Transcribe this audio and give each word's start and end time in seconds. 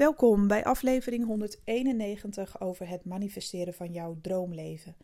Welkom 0.00 0.46
bij 0.46 0.64
aflevering 0.64 1.26
191 1.26 2.60
over 2.60 2.88
het 2.88 3.04
manifesteren 3.04 3.74
van 3.74 3.92
jouw 3.92 4.16
droomleven. 4.22 4.96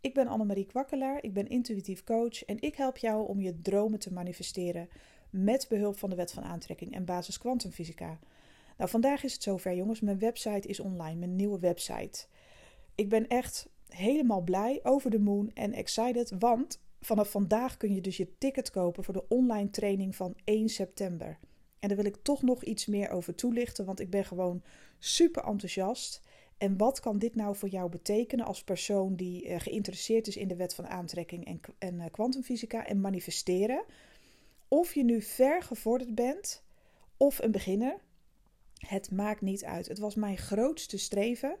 Ik 0.00 0.14
ben 0.14 0.26
Annemarie 0.26 0.66
Kwakkelaar, 0.66 1.18
ik 1.22 1.32
ben 1.32 1.48
intuïtief 1.48 2.04
coach 2.04 2.44
en 2.44 2.60
ik 2.60 2.74
help 2.74 2.96
jou 2.96 3.28
om 3.28 3.40
je 3.40 3.60
dromen 3.60 3.98
te 3.98 4.12
manifesteren 4.12 4.88
met 5.30 5.66
behulp 5.68 5.98
van 5.98 6.10
de 6.10 6.16
wet 6.16 6.32
van 6.32 6.42
aantrekking 6.42 6.94
en 6.94 7.04
basis 7.04 7.38
kwantumfysica. 7.38 8.18
Nou, 8.76 8.90
vandaag 8.90 9.24
is 9.24 9.32
het 9.32 9.42
zover 9.42 9.74
jongens, 9.74 10.00
mijn 10.00 10.18
website 10.18 10.68
is 10.68 10.80
online, 10.80 11.18
mijn 11.18 11.36
nieuwe 11.36 11.58
website. 11.58 12.26
Ik 12.94 13.08
ben 13.08 13.28
echt 13.28 13.68
helemaal 13.88 14.40
blij, 14.40 14.80
over 14.82 15.10
de 15.10 15.20
moon 15.20 15.50
en 15.54 15.72
excited, 15.72 16.32
want 16.38 16.80
vanaf 17.00 17.30
vandaag 17.30 17.76
kun 17.76 17.94
je 17.94 18.00
dus 18.00 18.16
je 18.16 18.38
ticket 18.38 18.70
kopen 18.70 19.04
voor 19.04 19.14
de 19.14 19.28
online 19.28 19.70
training 19.70 20.16
van 20.16 20.34
1 20.44 20.68
september. 20.68 21.38
En 21.80 21.88
daar 21.88 21.96
wil 21.96 22.06
ik 22.06 22.16
toch 22.22 22.42
nog 22.42 22.64
iets 22.64 22.86
meer 22.86 23.10
over 23.10 23.34
toelichten, 23.34 23.84
want 23.84 24.00
ik 24.00 24.10
ben 24.10 24.24
gewoon 24.24 24.62
super 24.98 25.44
enthousiast. 25.44 26.22
En 26.58 26.76
wat 26.76 27.00
kan 27.00 27.18
dit 27.18 27.34
nou 27.34 27.56
voor 27.56 27.68
jou 27.68 27.90
betekenen 27.90 28.46
als 28.46 28.64
persoon 28.64 29.14
die 29.14 29.48
uh, 29.48 29.60
geïnteresseerd 29.60 30.26
is 30.26 30.36
in 30.36 30.48
de 30.48 30.56
wet 30.56 30.74
van 30.74 30.86
aantrekking 30.86 31.46
en, 31.46 31.60
en 31.78 31.94
uh, 31.94 32.04
kwantumfysica 32.10 32.86
en 32.86 33.00
manifesteren? 33.00 33.84
Of 34.68 34.94
je 34.94 35.04
nu 35.04 35.22
ver 35.22 35.62
gevorderd 35.62 36.14
bent 36.14 36.62
of 37.16 37.38
een 37.38 37.50
beginner, 37.50 37.98
het 38.78 39.10
maakt 39.10 39.40
niet 39.40 39.64
uit. 39.64 39.88
Het 39.88 39.98
was 39.98 40.14
mijn 40.14 40.38
grootste 40.38 40.98
streven 40.98 41.56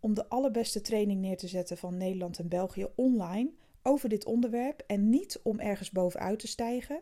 om 0.00 0.14
de 0.14 0.28
allerbeste 0.28 0.80
training 0.80 1.20
neer 1.20 1.36
te 1.36 1.48
zetten 1.48 1.76
van 1.76 1.96
Nederland 1.96 2.38
en 2.38 2.48
België 2.48 2.86
online 2.94 3.50
over 3.82 4.08
dit 4.08 4.24
onderwerp 4.24 4.82
en 4.86 5.10
niet 5.10 5.40
om 5.42 5.60
ergens 5.60 5.90
bovenuit 5.90 6.38
te 6.38 6.46
stijgen 6.46 7.00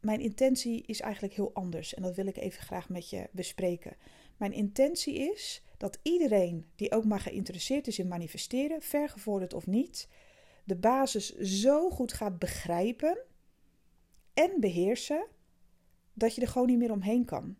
mijn 0.00 0.20
intentie 0.20 0.82
is 0.86 1.00
eigenlijk 1.00 1.34
heel 1.34 1.54
anders 1.54 1.94
en 1.94 2.02
dat 2.02 2.14
wil 2.14 2.26
ik 2.26 2.36
even 2.36 2.62
graag 2.62 2.88
met 2.88 3.10
je 3.10 3.28
bespreken. 3.32 3.96
Mijn 4.36 4.52
intentie 4.52 5.14
is 5.14 5.62
dat 5.76 5.98
iedereen 6.02 6.66
die 6.76 6.92
ook 6.92 7.04
maar 7.04 7.20
geïnteresseerd 7.20 7.86
is 7.86 7.98
in 7.98 8.08
manifesteren, 8.08 8.82
vergevorderd 8.82 9.54
of 9.54 9.66
niet, 9.66 10.08
de 10.64 10.76
basis 10.76 11.36
zo 11.36 11.90
goed 11.90 12.12
gaat 12.12 12.38
begrijpen 12.38 13.18
en 14.34 14.60
beheersen 14.60 15.26
dat 16.12 16.34
je 16.34 16.40
er 16.40 16.48
gewoon 16.48 16.66
niet 16.66 16.78
meer 16.78 16.92
omheen 16.92 17.24
kan. 17.24 17.56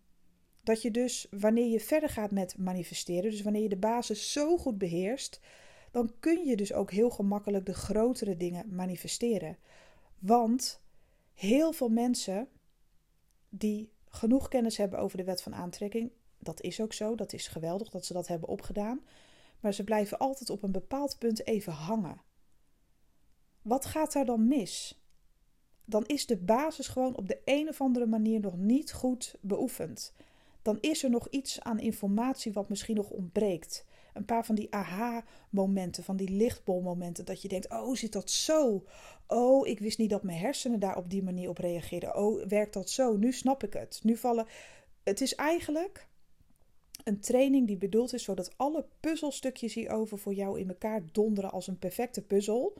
Dat 0.63 0.83
je 0.83 0.91
dus 0.91 1.27
wanneer 1.31 1.67
je 1.67 1.81
verder 1.81 2.09
gaat 2.09 2.31
met 2.31 2.59
manifesteren, 2.59 3.31
dus 3.31 3.43
wanneer 3.43 3.63
je 3.63 3.69
de 3.69 3.77
basis 3.77 4.33
zo 4.33 4.57
goed 4.57 4.79
beheerst, 4.79 5.41
dan 5.91 6.13
kun 6.21 6.47
je 6.47 6.57
dus 6.57 6.73
ook 6.73 6.91
heel 6.91 7.11
gemakkelijk 7.11 7.67
de 7.67 7.75
grotere 7.75 8.37
dingen 8.37 8.75
manifesteren. 8.75 9.59
Want 10.19 10.81
heel 11.39 11.73
veel 11.73 11.89
mensen 11.89 12.49
die 13.49 13.93
genoeg 14.09 14.49
kennis 14.49 14.77
hebben 14.77 14.99
over 14.99 15.17
de 15.17 15.25
wet 15.25 15.43
van 15.43 15.55
aantrekking, 15.55 16.13
dat 16.39 16.61
is 16.61 16.81
ook 16.81 16.93
zo, 16.93 17.15
dat 17.15 17.33
is 17.33 17.49
geweldig 17.49 17.89
dat 17.89 18.05
ze 18.05 18.13
dat 18.13 18.27
hebben 18.27 18.49
opgedaan, 18.49 19.01
maar 19.61 19.75
ze 19.75 19.85
blijven 19.85 20.19
altijd 20.19 20.51
op 20.51 20.63
een 20.63 20.73
bepaald 20.73 21.19
punt 21.19 21.47
even 21.47 21.73
hangen. 21.73 22.21
Wat 23.63 23.85
gaat 23.85 24.13
daar 24.13 24.25
dan 24.25 24.49
mis? 24.49 25.03
Dan 25.85 26.07
is 26.07 26.27
de 26.27 26.37
basis 26.37 26.89
gewoon 26.89 27.17
op 27.17 27.29
de 27.29 27.41
een 27.45 27.69
of 27.69 27.81
andere 27.81 28.07
manier 28.07 28.41
nog 28.41 28.57
niet 28.57 28.93
goed 28.93 29.35
beoefend. 29.41 30.15
Dan 30.63 30.79
is 30.81 31.05
er 31.05 31.11
nog 31.11 31.29
iets 31.29 31.61
aan 31.61 31.79
informatie 31.81 32.53
wat 32.53 32.69
misschien 32.69 32.97
nog 32.97 33.11
ontbreekt 33.11 33.85
een 34.13 34.25
paar 34.25 34.45
van 34.45 34.55
die 34.55 34.75
aha-momenten, 34.75 36.05
van 36.05 36.17
die 36.17 36.31
lichtbolmomenten. 36.31 37.25
Dat 37.25 37.43
je 37.43 37.49
denkt: 37.49 37.71
oh, 37.71 37.95
zit 37.95 38.13
dat 38.13 38.31
zo? 38.31 38.85
Oh, 39.27 39.67
ik 39.67 39.79
wist 39.79 39.99
niet 39.99 40.11
dat 40.11 40.23
mijn 40.23 40.39
hersenen 40.39 40.81
daar 40.81 40.97
op 40.97 41.11
die 41.11 41.23
manier 41.23 41.49
op 41.49 41.59
reageerden. 41.59 42.17
Oh, 42.17 42.47
werkt 42.47 42.73
dat 42.73 42.91
zo? 42.91 43.17
Nu 43.17 43.33
snap 43.33 43.63
ik 43.63 43.73
het. 43.73 44.01
Nu 44.03 44.17
vallen. 44.17 44.47
Het 45.03 45.21
is 45.21 45.35
eigenlijk 45.35 46.07
een 47.05 47.21
training 47.21 47.67
die 47.67 47.77
bedoeld 47.77 48.13
is 48.13 48.23
zodat 48.23 48.53
alle 48.57 48.87
puzzelstukjes 49.01 49.75
hierover 49.75 50.19
voor 50.19 50.35
jou 50.35 50.61
in 50.61 50.69
elkaar 50.69 51.03
donderen 51.13 51.51
als 51.51 51.67
een 51.67 51.79
perfecte 51.79 52.23
puzzel. 52.23 52.75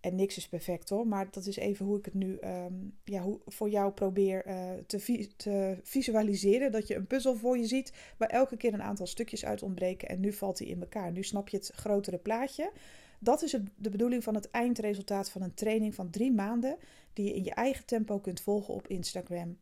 En 0.00 0.14
niks 0.14 0.36
is 0.36 0.48
perfect 0.48 0.88
hoor, 0.88 1.06
maar 1.06 1.30
dat 1.30 1.46
is 1.46 1.56
even 1.56 1.86
hoe 1.86 1.98
ik 1.98 2.04
het 2.04 2.14
nu 2.14 2.36
ehm, 2.36 2.74
ja, 3.04 3.22
hoe, 3.22 3.40
voor 3.46 3.70
jou 3.70 3.92
probeer 3.92 4.46
uh, 4.46 4.70
te, 4.86 5.28
te, 5.36 5.78
visualiseren. 5.82 6.72
Dat 6.72 6.86
je 6.86 6.94
een 6.94 7.06
puzzel 7.06 7.36
voor 7.36 7.58
je 7.58 7.66
ziet 7.66 7.92
waar 8.16 8.28
elke 8.28 8.56
keer 8.56 8.74
een 8.74 8.82
aantal 8.82 9.06
stukjes 9.06 9.44
uit 9.44 9.62
ontbreken 9.62 10.08
en 10.08 10.20
nu 10.20 10.32
valt 10.32 10.58
hij 10.58 10.68
in 10.68 10.80
elkaar. 10.80 11.12
Nu 11.12 11.22
snap 11.22 11.48
je 11.48 11.56
het 11.56 11.72
grotere 11.74 12.18
plaatje. 12.18 12.72
Dat 13.18 13.42
is 13.42 13.56
de 13.76 13.90
bedoeling 13.90 14.22
van 14.22 14.34
het 14.34 14.50
eindresultaat 14.50 15.30
van 15.30 15.42
een 15.42 15.54
training 15.54 15.94
van 15.94 16.10
drie 16.10 16.32
maanden 16.32 16.76
die 17.12 17.24
je 17.24 17.34
in 17.34 17.44
je 17.44 17.54
eigen 17.54 17.86
tempo 17.86 18.18
kunt 18.18 18.40
volgen 18.40 18.74
op 18.74 18.88
Instagram. 18.88 19.58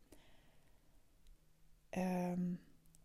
Um, 1.97 2.59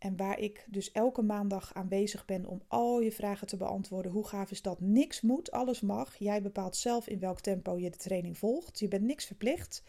en 0.05 0.17
waar 0.17 0.39
ik 0.39 0.65
dus 0.67 0.91
elke 0.91 1.21
maandag 1.21 1.73
aanwezig 1.73 2.25
ben 2.25 2.45
om 2.45 2.61
al 2.67 2.99
je 2.99 3.11
vragen 3.11 3.47
te 3.47 3.57
beantwoorden. 3.57 4.11
Hoe 4.11 4.27
gaaf 4.27 4.51
is 4.51 4.61
dat? 4.61 4.79
Niks 4.79 5.21
moet, 5.21 5.51
alles 5.51 5.81
mag. 5.81 6.15
Jij 6.15 6.41
bepaalt 6.41 6.75
zelf 6.75 7.07
in 7.07 7.19
welk 7.19 7.39
tempo 7.39 7.77
je 7.77 7.89
de 7.89 7.97
training 7.97 8.37
volgt. 8.37 8.79
Je 8.79 8.87
bent 8.87 9.03
niks 9.03 9.25
verplicht. 9.25 9.83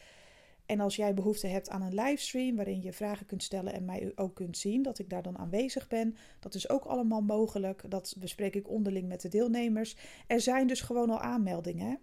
En 0.67 0.81
als 0.81 0.97
jij 0.97 1.15
behoefte 1.15 1.47
hebt 1.47 1.69
aan 1.69 1.83
een 1.83 1.95
livestream 1.95 2.57
waarin 2.57 2.83
je 2.83 2.93
vragen 2.93 3.27
kunt 3.27 3.43
stellen 3.43 3.73
en 3.73 3.85
mij 3.85 4.13
ook 4.15 4.35
kunt 4.35 4.59
zien, 4.59 4.83
dat 4.83 4.99
ik 4.99 5.11
daar 5.11 5.23
dan 5.23 5.39
aanwezig 5.39 5.89
ben, 5.89 6.17
dat 6.41 6.55
is 6.55 6.69
ook 6.69 6.85
allemaal 6.85 7.23
mogelijk. 7.23 7.85
Dat 7.89 8.15
bespreek 8.19 8.55
ik 8.55 8.69
onderling 8.69 9.09
met 9.09 9.21
de 9.21 9.29
deelnemers. 9.29 9.97
Er 10.27 10.41
zijn 10.41 10.67
dus 10.67 10.81
gewoon 10.81 11.11
al 11.11 11.21
aanmeldingen. 11.21 11.99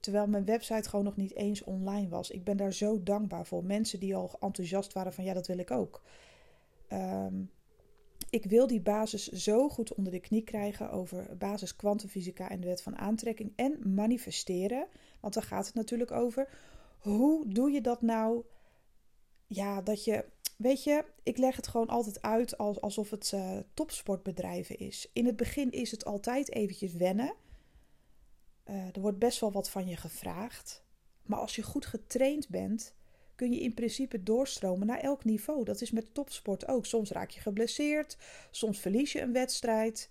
Terwijl 0.00 0.26
mijn 0.26 0.44
website 0.44 0.88
gewoon 0.88 1.04
nog 1.04 1.16
niet 1.16 1.34
eens 1.34 1.64
online 1.64 2.08
was. 2.08 2.30
Ik 2.30 2.44
ben 2.44 2.56
daar 2.56 2.72
zo 2.72 3.02
dankbaar 3.02 3.46
voor. 3.46 3.64
Mensen 3.64 4.00
die 4.00 4.16
al 4.16 4.36
enthousiast 4.40 4.92
waren 4.92 5.12
van 5.12 5.24
ja, 5.24 5.34
dat 5.34 5.46
wil 5.46 5.58
ik 5.58 5.70
ook. 5.70 6.02
Ehm, 6.90 7.42
ik 8.30 8.44
wil 8.44 8.66
die 8.66 8.80
basis 8.80 9.26
zo 9.26 9.68
goed 9.68 9.94
onder 9.94 10.12
de 10.12 10.20
knie 10.20 10.42
krijgen 10.42 10.90
over 10.90 11.36
basis 11.36 11.76
kwantumfysica 11.76 12.48
en 12.48 12.60
de 12.60 12.66
wet 12.66 12.82
van 12.82 12.98
aantrekking 12.98 13.52
en 13.56 13.94
manifesteren. 13.94 14.86
Want 15.20 15.34
daar 15.34 15.42
gaat 15.42 15.66
het 15.66 15.74
natuurlijk 15.74 16.10
over. 16.10 16.48
Hoe 16.98 17.48
doe 17.48 17.70
je 17.70 17.80
dat 17.80 18.02
nou? 18.02 18.44
Ja, 19.46 19.82
dat 19.82 20.04
je. 20.04 20.24
Weet 20.56 20.84
je, 20.84 21.04
ik 21.22 21.38
leg 21.38 21.56
het 21.56 21.68
gewoon 21.68 21.88
altijd 21.88 22.22
uit 22.22 22.58
alsof 22.58 23.10
het 23.10 23.32
uh, 23.34 23.58
topsportbedrijven 23.74 24.78
is. 24.78 25.10
In 25.12 25.26
het 25.26 25.36
begin 25.36 25.70
is 25.70 25.90
het 25.90 26.04
altijd 26.04 26.52
eventjes 26.52 26.92
wennen. 26.92 27.34
Uh, 28.64 28.74
er 28.92 29.00
wordt 29.00 29.18
best 29.18 29.40
wel 29.40 29.52
wat 29.52 29.70
van 29.70 29.86
je 29.86 29.96
gevraagd. 29.96 30.84
Maar 31.22 31.38
als 31.38 31.56
je 31.56 31.62
goed 31.62 31.86
getraind 31.86 32.48
bent, 32.48 32.94
kun 33.40 33.52
je 33.52 33.60
in 33.60 33.74
principe 33.74 34.22
doorstromen 34.22 34.86
naar 34.86 35.00
elk 35.00 35.24
niveau. 35.24 35.64
Dat 35.64 35.80
is 35.80 35.90
met 35.90 36.14
topsport 36.14 36.68
ook. 36.68 36.86
Soms 36.86 37.10
raak 37.10 37.30
je 37.30 37.40
geblesseerd, 37.40 38.16
soms 38.50 38.80
verlies 38.80 39.12
je 39.12 39.20
een 39.20 39.32
wedstrijd. 39.32 40.10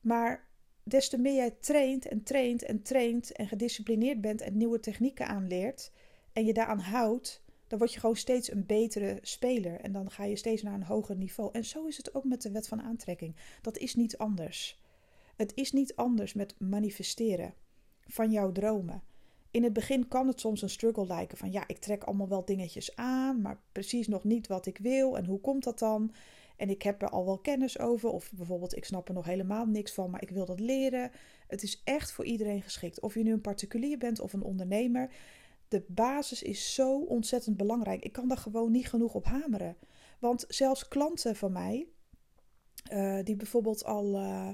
Maar 0.00 0.48
des 0.82 1.08
te 1.08 1.18
meer 1.18 1.34
jij 1.34 1.50
traint 1.50 2.06
en 2.06 2.22
traint 2.22 2.62
en 2.62 2.82
traint 2.82 3.32
en 3.32 3.48
gedisciplineerd 3.48 4.20
bent 4.20 4.40
en 4.40 4.56
nieuwe 4.56 4.80
technieken 4.80 5.26
aanleert 5.26 5.92
en 6.32 6.44
je 6.44 6.52
daaraan 6.52 6.78
houdt, 6.78 7.42
dan 7.66 7.78
word 7.78 7.92
je 7.92 8.00
gewoon 8.00 8.16
steeds 8.16 8.50
een 8.50 8.66
betere 8.66 9.18
speler 9.22 9.80
en 9.80 9.92
dan 9.92 10.10
ga 10.10 10.24
je 10.24 10.36
steeds 10.36 10.62
naar 10.62 10.74
een 10.74 10.82
hoger 10.82 11.16
niveau. 11.16 11.50
En 11.52 11.64
zo 11.64 11.86
is 11.86 11.96
het 11.96 12.14
ook 12.14 12.24
met 12.24 12.42
de 12.42 12.50
wet 12.50 12.68
van 12.68 12.82
aantrekking. 12.82 13.36
Dat 13.62 13.78
is 13.78 13.94
niet 13.94 14.18
anders. 14.18 14.80
Het 15.36 15.52
is 15.54 15.72
niet 15.72 15.96
anders 15.96 16.34
met 16.34 16.54
manifesteren 16.58 17.54
van 18.06 18.30
jouw 18.30 18.52
dromen. 18.52 19.02
In 19.56 19.62
het 19.62 19.72
begin 19.72 20.08
kan 20.08 20.26
het 20.26 20.40
soms 20.40 20.62
een 20.62 20.70
struggle 20.70 21.06
lijken 21.06 21.38
van 21.38 21.52
ja, 21.52 21.64
ik 21.66 21.78
trek 21.78 22.04
allemaal 22.04 22.28
wel 22.28 22.44
dingetjes 22.44 22.96
aan, 22.96 23.40
maar 23.40 23.60
precies 23.72 24.08
nog 24.08 24.24
niet 24.24 24.46
wat 24.46 24.66
ik 24.66 24.78
wil 24.78 25.16
en 25.16 25.24
hoe 25.24 25.40
komt 25.40 25.64
dat 25.64 25.78
dan? 25.78 26.14
En 26.56 26.70
ik 26.70 26.82
heb 26.82 27.02
er 27.02 27.08
al 27.08 27.24
wel 27.24 27.38
kennis 27.38 27.78
over, 27.78 28.10
of 28.10 28.32
bijvoorbeeld 28.32 28.76
ik 28.76 28.84
snap 28.84 29.08
er 29.08 29.14
nog 29.14 29.24
helemaal 29.24 29.66
niks 29.66 29.92
van, 29.92 30.10
maar 30.10 30.22
ik 30.22 30.30
wil 30.30 30.44
dat 30.44 30.60
leren. 30.60 31.10
Het 31.46 31.62
is 31.62 31.80
echt 31.84 32.12
voor 32.12 32.24
iedereen 32.24 32.62
geschikt. 32.62 33.00
Of 33.00 33.14
je 33.14 33.22
nu 33.22 33.32
een 33.32 33.40
particulier 33.40 33.98
bent 33.98 34.20
of 34.20 34.32
een 34.32 34.42
ondernemer, 34.42 35.10
de 35.68 35.84
basis 35.88 36.42
is 36.42 36.74
zo 36.74 36.98
ontzettend 36.98 37.56
belangrijk. 37.56 38.04
Ik 38.04 38.12
kan 38.12 38.28
daar 38.28 38.36
gewoon 38.36 38.72
niet 38.72 38.88
genoeg 38.88 39.14
op 39.14 39.24
hameren. 39.24 39.76
Want 40.18 40.44
zelfs 40.48 40.88
klanten 40.88 41.36
van 41.36 41.52
mij, 41.52 41.86
uh, 42.92 43.18
die 43.24 43.36
bijvoorbeeld 43.36 43.84
al. 43.84 44.14
Uh, 44.14 44.48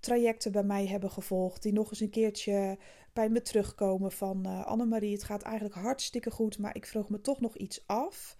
trajecten 0.00 0.52
bij 0.52 0.62
mij 0.62 0.86
hebben 0.86 1.10
gevolgd. 1.10 1.62
Die 1.62 1.72
nog 1.72 1.90
eens 1.90 2.00
een 2.00 2.10
keertje 2.10 2.78
bij 3.12 3.28
me 3.28 3.42
terugkomen 3.42 4.12
van 4.12 4.46
uh, 4.46 4.66
Annemarie, 4.66 5.12
het 5.12 5.24
gaat 5.24 5.42
eigenlijk 5.42 5.74
hartstikke 5.74 6.30
goed, 6.30 6.58
maar 6.58 6.76
ik 6.76 6.86
vroeg 6.86 7.08
me 7.08 7.20
toch 7.20 7.40
nog 7.40 7.56
iets 7.56 7.86
af. 7.86 8.36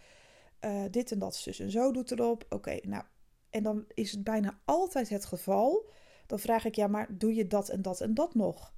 Uh, 0.64 0.84
dit 0.90 1.12
en 1.12 1.18
dat 1.18 1.36
zus 1.36 1.58
en 1.58 1.70
zo 1.70 1.92
doet 1.92 2.10
erop. 2.10 2.46
Oké, 2.48 2.78
nou, 2.82 3.04
en 3.50 3.62
dan 3.62 3.84
is 3.94 4.10
het 4.10 4.24
bijna 4.24 4.60
altijd 4.64 5.08
het 5.08 5.24
geval. 5.24 5.90
Dan 6.26 6.38
vraag 6.38 6.64
ik, 6.64 6.74
ja, 6.74 6.86
maar 6.86 7.18
doe 7.18 7.34
je 7.34 7.46
dat 7.46 7.68
en 7.68 7.82
dat 7.82 8.00
en 8.00 8.14
dat 8.14 8.34
nog? 8.34 8.74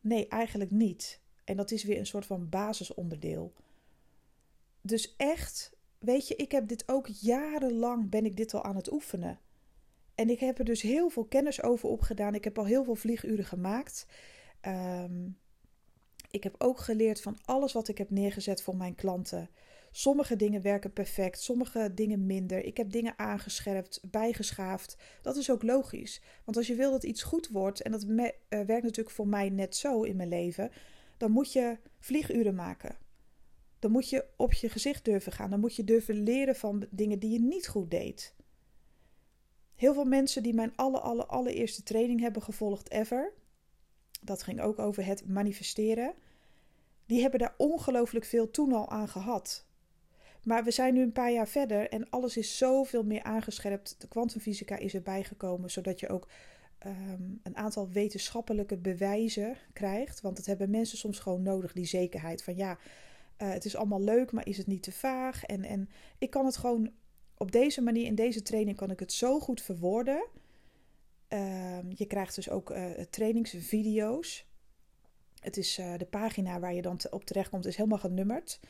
Nee, 0.00 0.28
eigenlijk 0.28 0.70
niet. 0.70 1.20
En 1.44 1.56
dat 1.56 1.70
is 1.70 1.84
weer 1.84 1.98
een 1.98 2.06
soort 2.06 2.26
van 2.26 2.48
basisonderdeel. 2.48 3.52
Dus 4.80 5.16
echt, 5.16 5.76
weet 5.98 6.28
je, 6.28 6.36
ik 6.36 6.52
heb 6.52 6.68
dit 6.68 6.88
ook 6.88 7.06
jarenlang 7.06 8.10
ben 8.10 8.24
ik 8.24 8.36
dit 8.36 8.54
al 8.54 8.64
aan 8.64 8.76
het 8.76 8.92
oefenen. 8.92 9.40
En 10.14 10.30
ik 10.30 10.40
heb 10.40 10.58
er 10.58 10.64
dus 10.64 10.82
heel 10.82 11.08
veel 11.08 11.24
kennis 11.24 11.62
over 11.62 11.88
opgedaan. 11.88 12.34
Ik 12.34 12.44
heb 12.44 12.58
al 12.58 12.64
heel 12.64 12.84
veel 12.84 12.94
vlieguren 12.94 13.44
gemaakt. 13.44 14.06
Um, 14.66 15.38
ik 16.30 16.42
heb 16.42 16.54
ook 16.58 16.78
geleerd 16.78 17.20
van 17.20 17.38
alles 17.44 17.72
wat 17.72 17.88
ik 17.88 17.98
heb 17.98 18.10
neergezet 18.10 18.62
voor 18.62 18.76
mijn 18.76 18.94
klanten. 18.94 19.50
Sommige 19.90 20.36
dingen 20.36 20.62
werken 20.62 20.92
perfect, 20.92 21.40
sommige 21.40 21.94
dingen 21.94 22.26
minder. 22.26 22.64
Ik 22.64 22.76
heb 22.76 22.90
dingen 22.90 23.18
aangescherpt, 23.18 24.00
bijgeschaafd. 24.10 24.96
Dat 25.22 25.36
is 25.36 25.50
ook 25.50 25.62
logisch. 25.62 26.20
Want 26.44 26.56
als 26.56 26.66
je 26.66 26.74
wil 26.74 26.90
dat 26.90 27.04
iets 27.04 27.22
goed 27.22 27.48
wordt, 27.48 27.82
en 27.82 27.92
dat 27.92 28.04
uh, 28.04 28.28
werkt 28.48 28.82
natuurlijk 28.82 29.10
voor 29.10 29.28
mij 29.28 29.48
net 29.48 29.76
zo 29.76 30.02
in 30.02 30.16
mijn 30.16 30.28
leven, 30.28 30.70
dan 31.16 31.30
moet 31.30 31.52
je 31.52 31.78
vlieguren 31.98 32.54
maken. 32.54 32.96
Dan 33.78 33.90
moet 33.90 34.10
je 34.10 34.24
op 34.36 34.52
je 34.52 34.68
gezicht 34.68 35.04
durven 35.04 35.32
gaan. 35.32 35.50
Dan 35.50 35.60
moet 35.60 35.76
je 35.76 35.84
durven 35.84 36.22
leren 36.22 36.56
van 36.56 36.86
dingen 36.90 37.18
die 37.18 37.30
je 37.30 37.40
niet 37.40 37.68
goed 37.68 37.90
deed. 37.90 38.34
Heel 39.76 39.94
veel 39.94 40.04
mensen 40.04 40.42
die 40.42 40.54
mijn 40.54 40.72
alle, 40.76 41.00
alle, 41.00 41.26
allereerste 41.26 41.82
training 41.82 42.20
hebben 42.20 42.42
gevolgd 42.42 42.90
ever, 42.90 43.32
dat 44.22 44.42
ging 44.42 44.60
ook 44.60 44.78
over 44.78 45.06
het 45.06 45.28
manifesteren, 45.28 46.14
die 47.06 47.20
hebben 47.20 47.40
daar 47.40 47.54
ongelooflijk 47.56 48.24
veel 48.24 48.50
toen 48.50 48.72
al 48.72 48.90
aan 48.90 49.08
gehad. 49.08 49.66
Maar 50.42 50.64
we 50.64 50.70
zijn 50.70 50.94
nu 50.94 51.02
een 51.02 51.12
paar 51.12 51.32
jaar 51.32 51.48
verder 51.48 51.88
en 51.88 52.10
alles 52.10 52.36
is 52.36 52.58
zoveel 52.58 53.02
meer 53.02 53.22
aangescherpt. 53.22 53.94
De 53.98 54.08
kwantumfysica 54.08 54.76
is 54.76 54.94
erbij 54.94 55.24
gekomen, 55.24 55.70
zodat 55.70 56.00
je 56.00 56.08
ook 56.08 56.28
um, 56.86 57.40
een 57.42 57.56
aantal 57.56 57.88
wetenschappelijke 57.88 58.76
bewijzen 58.76 59.56
krijgt. 59.72 60.20
Want 60.20 60.36
dat 60.36 60.46
hebben 60.46 60.70
mensen 60.70 60.98
soms 60.98 61.18
gewoon 61.18 61.42
nodig, 61.42 61.72
die 61.72 61.84
zekerheid 61.84 62.42
van 62.42 62.56
ja, 62.56 62.78
uh, 63.38 63.52
het 63.52 63.64
is 63.64 63.76
allemaal 63.76 64.00
leuk, 64.00 64.32
maar 64.32 64.46
is 64.46 64.56
het 64.56 64.66
niet 64.66 64.82
te 64.82 64.92
vaag? 64.92 65.44
En, 65.44 65.64
en 65.64 65.88
ik 66.18 66.30
kan 66.30 66.44
het 66.44 66.56
gewoon 66.56 66.90
op 67.44 67.52
deze 67.52 67.82
manier, 67.82 68.06
in 68.06 68.14
deze 68.14 68.42
training, 68.42 68.76
kan 68.76 68.90
ik 68.90 69.00
het 69.00 69.12
zo 69.12 69.40
goed 69.40 69.62
verwoorden. 69.62 70.26
Um, 71.28 71.92
je 71.94 72.06
krijgt 72.06 72.34
dus 72.34 72.50
ook 72.50 72.70
uh, 72.70 72.90
trainingsvideo's. 73.10 74.46
Het 75.40 75.56
is 75.56 75.78
uh, 75.78 75.98
de 75.98 76.04
pagina 76.04 76.60
waar 76.60 76.74
je 76.74 76.82
dan 76.82 77.00
op 77.10 77.24
terechtkomt, 77.24 77.66
is 77.66 77.76
helemaal 77.76 77.98
genummerd. 77.98 78.60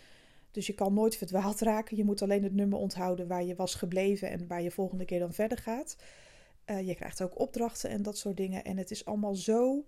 Dus 0.50 0.66
je 0.66 0.74
kan 0.74 0.94
nooit 0.94 1.16
verdwaald 1.16 1.60
raken. 1.60 1.96
Je 1.96 2.04
moet 2.04 2.22
alleen 2.22 2.42
het 2.42 2.54
nummer 2.54 2.78
onthouden 2.78 3.26
waar 3.26 3.44
je 3.44 3.54
was 3.54 3.74
gebleven 3.74 4.30
en 4.30 4.46
waar 4.46 4.62
je 4.62 4.70
volgende 4.70 5.04
keer 5.04 5.18
dan 5.18 5.32
verder 5.32 5.58
gaat. 5.58 5.96
Uh, 6.66 6.86
je 6.86 6.94
krijgt 6.94 7.22
ook 7.22 7.38
opdrachten 7.38 7.90
en 7.90 8.02
dat 8.02 8.18
soort 8.18 8.36
dingen. 8.36 8.64
En 8.64 8.76
het 8.76 8.90
is 8.90 9.04
allemaal 9.04 9.34
zo. 9.34 9.84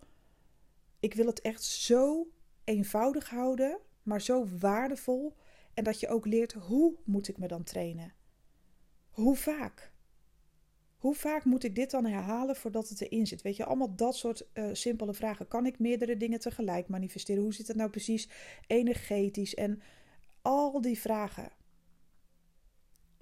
Ik 1.01 1.15
wil 1.15 1.27
het 1.27 1.41
echt 1.41 1.63
zo 1.63 2.29
eenvoudig 2.65 3.29
houden, 3.29 3.79
maar 4.03 4.21
zo 4.21 4.47
waardevol. 4.59 5.35
En 5.75 5.85
dat 5.85 6.01
je 6.01 6.09
ook 6.09 6.27
leert 6.27 6.53
hoe 6.53 6.95
moet 7.05 7.29
ik 7.29 7.39
me 7.39 7.47
dan 7.47 7.65
trainen? 7.65 8.13
Hoe 9.17 9.37
vaak? 9.37 9.93
Hoe 10.97 11.15
vaak 11.15 11.45
moet 11.45 11.65
ik 11.65 11.75
dit 11.75 11.91
dan 11.91 12.05
herhalen 12.05 12.57
voordat 12.57 12.89
het 12.89 13.01
erin 13.01 13.27
zit? 13.27 13.43
Weet 13.43 13.57
je, 13.57 13.65
allemaal 13.65 13.97
dat 13.97 14.17
soort 14.17 14.47
uh, 14.55 14.69
simpele 14.73 15.15
vragen. 15.15 15.49
Kan 15.49 15.67
ik 15.67 15.79
meerdere 15.79 16.17
dingen 16.17 16.41
tegelijk 16.41 16.89
manifesteren? 16.89 17.43
Hoe 17.43 17.55
zit 17.55 17.69
het 17.69 17.77
nou 17.77 17.91
precies 17.91 18.29
energetisch? 18.67 19.55
En 19.55 19.83
al 20.43 20.81
die 20.81 20.99
vragen. 20.99 21.51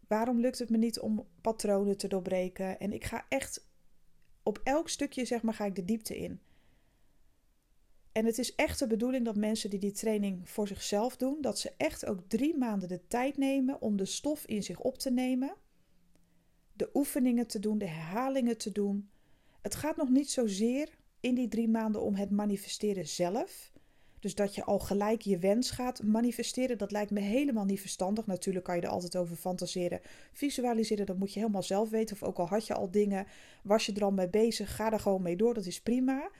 Waarom 0.08 0.40
lukt 0.40 0.58
het 0.58 0.70
me 0.70 0.76
niet 0.76 1.00
om 1.00 1.26
patronen 1.40 1.96
te 1.96 2.08
doorbreken? 2.08 2.80
En 2.80 2.92
ik 2.92 3.04
ga 3.04 3.26
echt 3.28 3.66
op 4.42 4.60
elk 4.62 4.88
stukje, 4.88 5.24
zeg 5.24 5.42
maar, 5.42 5.54
ga 5.54 5.64
ik 5.64 5.74
de 5.74 5.84
diepte 5.84 6.16
in. 6.16 6.40
En 8.12 8.24
het 8.24 8.38
is 8.38 8.54
echt 8.54 8.78
de 8.78 8.86
bedoeling 8.86 9.24
dat 9.24 9.36
mensen 9.36 9.70
die 9.70 9.78
die 9.78 9.92
training 9.92 10.48
voor 10.48 10.68
zichzelf 10.68 11.16
doen, 11.16 11.40
dat 11.40 11.58
ze 11.58 11.72
echt 11.76 12.06
ook 12.06 12.20
drie 12.28 12.56
maanden 12.56 12.88
de 12.88 13.06
tijd 13.08 13.36
nemen 13.36 13.80
om 13.80 13.96
de 13.96 14.04
stof 14.04 14.46
in 14.46 14.62
zich 14.62 14.80
op 14.80 14.98
te 14.98 15.10
nemen, 15.10 15.56
de 16.76 16.90
oefeningen 16.94 17.46
te 17.46 17.58
doen, 17.58 17.78
de 17.78 17.86
herhalingen 17.86 18.58
te 18.58 18.72
doen. 18.72 19.08
Het 19.62 19.74
gaat 19.74 19.96
nog 19.96 20.08
niet 20.08 20.30
zozeer 20.30 20.88
in 21.20 21.34
die 21.34 21.48
drie 21.48 21.68
maanden 21.68 22.02
om 22.02 22.14
het 22.14 22.30
manifesteren 22.30 23.06
zelf. 23.06 23.72
Dus 24.20 24.34
dat 24.34 24.54
je 24.54 24.64
al 24.64 24.78
gelijk 24.78 25.22
je 25.22 25.38
wens 25.38 25.70
gaat 25.70 26.02
manifesteren, 26.02 26.78
dat 26.78 26.90
lijkt 26.90 27.10
me 27.10 27.20
helemaal 27.20 27.64
niet 27.64 27.80
verstandig. 27.80 28.26
Natuurlijk 28.26 28.64
kan 28.64 28.76
je 28.76 28.82
er 28.82 28.88
altijd 28.88 29.16
over 29.16 29.36
fantaseren. 29.36 30.00
Visualiseren, 30.32 31.06
dat 31.06 31.18
moet 31.18 31.32
je 31.32 31.38
helemaal 31.38 31.62
zelf 31.62 31.90
weten. 31.90 32.16
Of 32.16 32.22
ook 32.22 32.38
al 32.38 32.46
had 32.46 32.66
je 32.66 32.74
al 32.74 32.90
dingen, 32.90 33.26
was 33.62 33.86
je 33.86 33.92
er 33.92 34.04
al 34.04 34.10
mee 34.10 34.28
bezig, 34.28 34.76
ga 34.76 34.92
er 34.92 35.00
gewoon 35.00 35.22
mee 35.22 35.36
door, 35.36 35.54
dat 35.54 35.66
is 35.66 35.80
prima. 35.80 36.30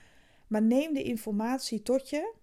Maar 0.46 0.62
neem 0.62 0.94
de 0.94 1.02
informatie 1.02 1.82
tot 1.82 2.10
je. 2.10 2.34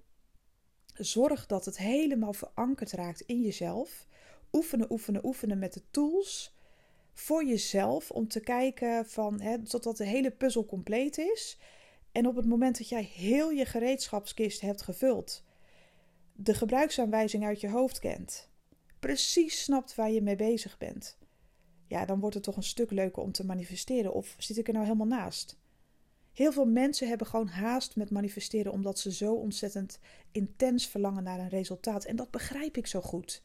Zorg 0.93 1.45
dat 1.45 1.65
het 1.65 1.77
helemaal 1.77 2.33
verankerd 2.33 2.91
raakt 2.91 3.21
in 3.21 3.41
jezelf. 3.41 4.07
Oefenen, 4.51 4.91
oefenen, 4.91 5.25
oefenen 5.25 5.59
met 5.59 5.73
de 5.73 5.81
tools 5.91 6.55
voor 7.21 7.45
jezelf 7.45 8.11
om 8.11 8.27
te 8.27 8.39
kijken 8.39 9.05
van, 9.05 9.41
hè, 9.41 9.63
totdat 9.63 9.97
de 9.97 10.05
hele 10.05 10.31
puzzel 10.31 10.65
compleet 10.65 11.17
is. 11.17 11.57
En 12.11 12.27
op 12.27 12.35
het 12.35 12.45
moment 12.45 12.77
dat 12.77 12.89
jij 12.89 13.03
heel 13.03 13.51
je 13.51 13.65
gereedschapskist 13.65 14.61
hebt 14.61 14.81
gevuld, 14.81 15.43
de 16.33 16.53
gebruiksaanwijzing 16.53 17.45
uit 17.45 17.61
je 17.61 17.69
hoofd 17.69 17.99
kent, 17.99 18.49
precies 18.99 19.63
snapt 19.63 19.95
waar 19.95 20.11
je 20.11 20.21
mee 20.21 20.35
bezig 20.35 20.77
bent, 20.77 21.17
ja, 21.91 22.05
dan 22.05 22.19
wordt 22.19 22.35
het 22.35 22.43
toch 22.43 22.55
een 22.55 22.63
stuk 22.63 22.91
leuker 22.91 23.21
om 23.21 23.31
te 23.31 23.45
manifesteren. 23.45 24.13
Of 24.13 24.35
zit 24.37 24.57
ik 24.57 24.67
er 24.67 24.73
nou 24.73 24.85
helemaal 24.85 25.07
naast? 25.07 25.57
Heel 26.33 26.51
veel 26.51 26.65
mensen 26.65 27.07
hebben 27.07 27.27
gewoon 27.27 27.47
haast 27.47 27.95
met 27.95 28.11
manifesteren 28.11 28.71
omdat 28.71 28.99
ze 28.99 29.11
zo 29.11 29.33
ontzettend 29.33 29.99
intens 30.31 30.87
verlangen 30.87 31.23
naar 31.23 31.39
een 31.39 31.49
resultaat. 31.49 32.05
En 32.05 32.15
dat 32.15 32.31
begrijp 32.31 32.77
ik 32.77 32.87
zo 32.87 33.01
goed. 33.01 33.41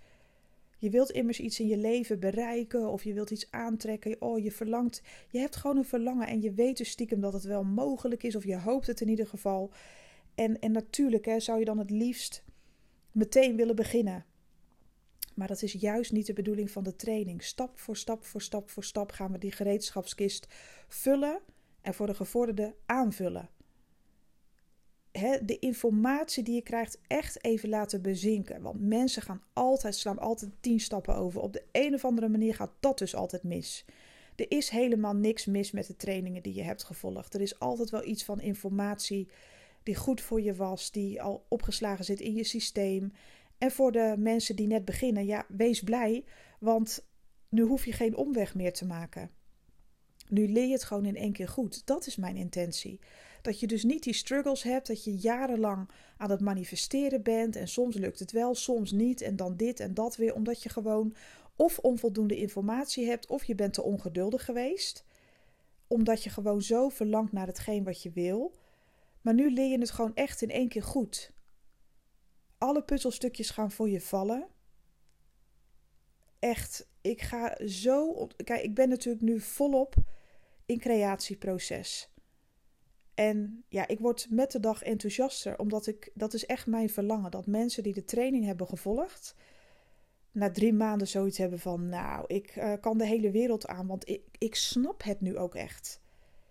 Je 0.78 0.90
wilt 0.90 1.11
immers 1.11 1.40
iets 1.40 1.61
in 1.61 1.67
je 1.67 1.76
leven 1.76 2.20
bereiken 2.20 2.88
of 2.88 3.05
je 3.05 3.12
wilt 3.12 3.31
iets 3.31 3.50
aantrekken. 3.50 4.17
Oh, 4.20 4.43
je 4.43 4.52
verlangt. 4.52 5.02
Je 5.31 5.38
hebt 5.38 5.56
gewoon 5.56 5.76
een 5.76 5.84
verlangen 5.84 6.26
en 6.26 6.43
je 6.43 6.52
weet 6.52 6.76
dus 6.76 6.90
stiekem 6.90 7.20
dat 7.20 7.32
het 7.32 7.44
wel 7.44 7.64
mogelijk 7.64 8.23
is 8.23 8.37
of 8.37 8.44
je 8.44 8.58
hoopt 8.58 8.87
het 8.87 9.00
in 9.00 9.08
ieder 9.08 9.26
geval. 9.26 9.70
En, 10.34 10.58
en 10.58 10.73
natuurlijk 10.73 11.25
hè, 11.25 11.40
zou 11.40 11.58
je 11.58 11.64
dan 11.64 11.78
het 11.78 11.90
liefst 11.90 12.44
meteen 13.12 13.56
willen 13.56 13.76
beginnen. 13.76 14.25
Maar 15.34 15.49
dat 15.49 15.62
is 15.62 15.73
juist 15.73 16.12
niet 16.12 16.26
de 16.26 16.32
bedoeling 16.32 16.70
van 16.70 16.84
de 16.84 16.96
training. 16.96 17.43
Stap 17.43 17.79
voor 17.79 17.96
stap 17.96 18.25
voor 18.25 18.43
stap 18.43 18.70
voor 18.70 18.84
stap 18.84 19.12
gaan 19.12 19.32
we 19.32 19.38
die 19.38 19.52
gereedschapskist 19.52 20.46
vullen 20.88 21.40
en 21.81 21.94
voor 21.94 22.06
de 22.06 22.14
gevorderde 22.14 22.75
aanvullen 22.87 23.49
de 25.42 25.58
informatie 25.58 26.42
die 26.42 26.54
je 26.54 26.62
krijgt 26.62 26.98
echt 27.06 27.44
even 27.44 27.68
laten 27.68 28.02
bezinken. 28.02 28.62
Want 28.62 28.80
mensen 28.80 29.22
gaan 29.22 29.42
altijd, 29.52 29.94
slaan 29.94 30.18
altijd 30.18 30.50
tien 30.60 30.80
stappen 30.80 31.14
over. 31.14 31.40
Op 31.40 31.52
de 31.52 31.64
een 31.72 31.94
of 31.94 32.04
andere 32.04 32.28
manier 32.28 32.54
gaat 32.54 32.72
dat 32.80 32.98
dus 32.98 33.14
altijd 33.14 33.42
mis. 33.42 33.84
Er 34.36 34.50
is 34.50 34.68
helemaal 34.68 35.14
niks 35.14 35.46
mis 35.46 35.70
met 35.70 35.86
de 35.86 35.96
trainingen 35.96 36.42
die 36.42 36.54
je 36.54 36.62
hebt 36.62 36.84
gevolgd. 36.84 37.34
Er 37.34 37.40
is 37.40 37.58
altijd 37.58 37.90
wel 37.90 38.04
iets 38.04 38.24
van 38.24 38.40
informatie 38.40 39.28
die 39.82 39.94
goed 39.94 40.20
voor 40.20 40.40
je 40.40 40.54
was, 40.54 40.90
die 40.90 41.22
al 41.22 41.46
opgeslagen 41.48 42.04
zit 42.04 42.20
in 42.20 42.34
je 42.34 42.44
systeem. 42.44 43.12
En 43.58 43.70
voor 43.70 43.92
de 43.92 44.14
mensen 44.19 44.56
die 44.56 44.66
net 44.66 44.84
beginnen, 44.84 45.26
ja, 45.26 45.46
wees 45.48 45.82
blij, 45.82 46.24
want 46.58 47.06
nu 47.48 47.62
hoef 47.62 47.84
je 47.84 47.92
geen 47.92 48.16
omweg 48.16 48.54
meer 48.54 48.72
te 48.72 48.86
maken. 48.86 49.30
Nu 50.28 50.48
leer 50.48 50.66
je 50.66 50.72
het 50.72 50.84
gewoon 50.84 51.05
in 51.05 51.17
één 51.17 51.32
keer 51.32 51.48
goed. 51.48 51.86
Dat 51.86 52.06
is 52.06 52.17
mijn 52.17 52.36
intentie. 52.36 53.00
Dat 53.46 53.60
je 53.60 53.67
dus 53.67 53.84
niet 53.84 54.03
die 54.03 54.15
struggles 54.15 54.62
hebt, 54.62 54.86
dat 54.86 55.05
je 55.05 55.15
jarenlang 55.15 55.88
aan 56.17 56.31
het 56.31 56.41
manifesteren 56.41 57.22
bent 57.22 57.56
en 57.56 57.69
soms 57.69 57.96
lukt 57.96 58.19
het 58.19 58.32
wel, 58.32 58.55
soms 58.55 58.93
niet 58.93 59.20
en 59.20 59.36
dan 59.36 59.56
dit 59.56 59.81
en 59.81 59.94
dat 59.94 60.17
weer, 60.17 60.34
omdat 60.34 60.62
je 60.62 60.69
gewoon 60.69 61.15
of 61.56 61.79
onvoldoende 61.79 62.36
informatie 62.36 63.06
hebt 63.06 63.26
of 63.26 63.44
je 63.44 63.55
bent 63.55 63.74
te 63.74 63.82
ongeduldig 63.82 64.44
geweest, 64.44 65.05
omdat 65.86 66.22
je 66.22 66.31
gewoon 66.31 66.62
zo 66.62 66.88
verlangt 66.88 67.32
naar 67.32 67.46
hetgeen 67.46 67.84
wat 67.84 68.03
je 68.03 68.10
wil. 68.10 68.55
Maar 69.20 69.34
nu 69.34 69.50
leer 69.50 69.70
je 69.70 69.79
het 69.79 69.91
gewoon 69.91 70.15
echt 70.15 70.43
in 70.43 70.50
één 70.50 70.69
keer 70.69 70.82
goed. 70.82 71.32
Alle 72.58 72.82
puzzelstukjes 72.82 73.50
gaan 73.50 73.70
voor 73.70 73.88
je 73.88 74.00
vallen. 74.00 74.46
Echt, 76.38 76.88
ik 77.00 77.22
ga 77.22 77.67
zo. 77.67 78.26
Kijk, 78.44 78.62
ik 78.62 78.74
ben 78.74 78.88
natuurlijk 78.88 79.24
nu 79.24 79.41
volop 79.41 79.94
in 80.65 80.79
creatieproces. 80.79 82.10
En 83.17 83.65
ja, 83.69 83.89
ik 83.89 83.99
word 83.99 84.27
met 84.31 84.53
de 84.53 84.61
dag 84.61 84.82
enthousiaster, 84.82 85.58
omdat 85.58 85.87
ik, 85.87 86.11
dat 86.15 86.35
is 86.35 86.46
echt 86.46 86.67
mijn 86.67 86.91
verlangen, 86.91 87.31
dat 87.31 87.46
mensen 87.46 87.82
die 87.82 87.93
de 87.93 88.05
training 88.05 88.44
hebben 88.44 88.67
gevolgd, 88.67 89.35
na 90.32 90.51
drie 90.51 90.73
maanden 90.73 91.08
zoiets 91.08 91.39
hebben 91.39 91.58
van, 91.58 91.89
nou, 91.89 92.25
ik 92.27 92.56
uh, 92.56 92.73
kan 92.81 92.99
de 92.99 93.06
hele 93.06 93.31
wereld 93.31 93.67
aan, 93.67 93.87
want 93.87 94.08
ik, 94.08 94.23
ik 94.39 94.55
snap 94.55 95.03
het 95.03 95.20
nu 95.20 95.37
ook 95.37 95.55
echt. 95.55 96.01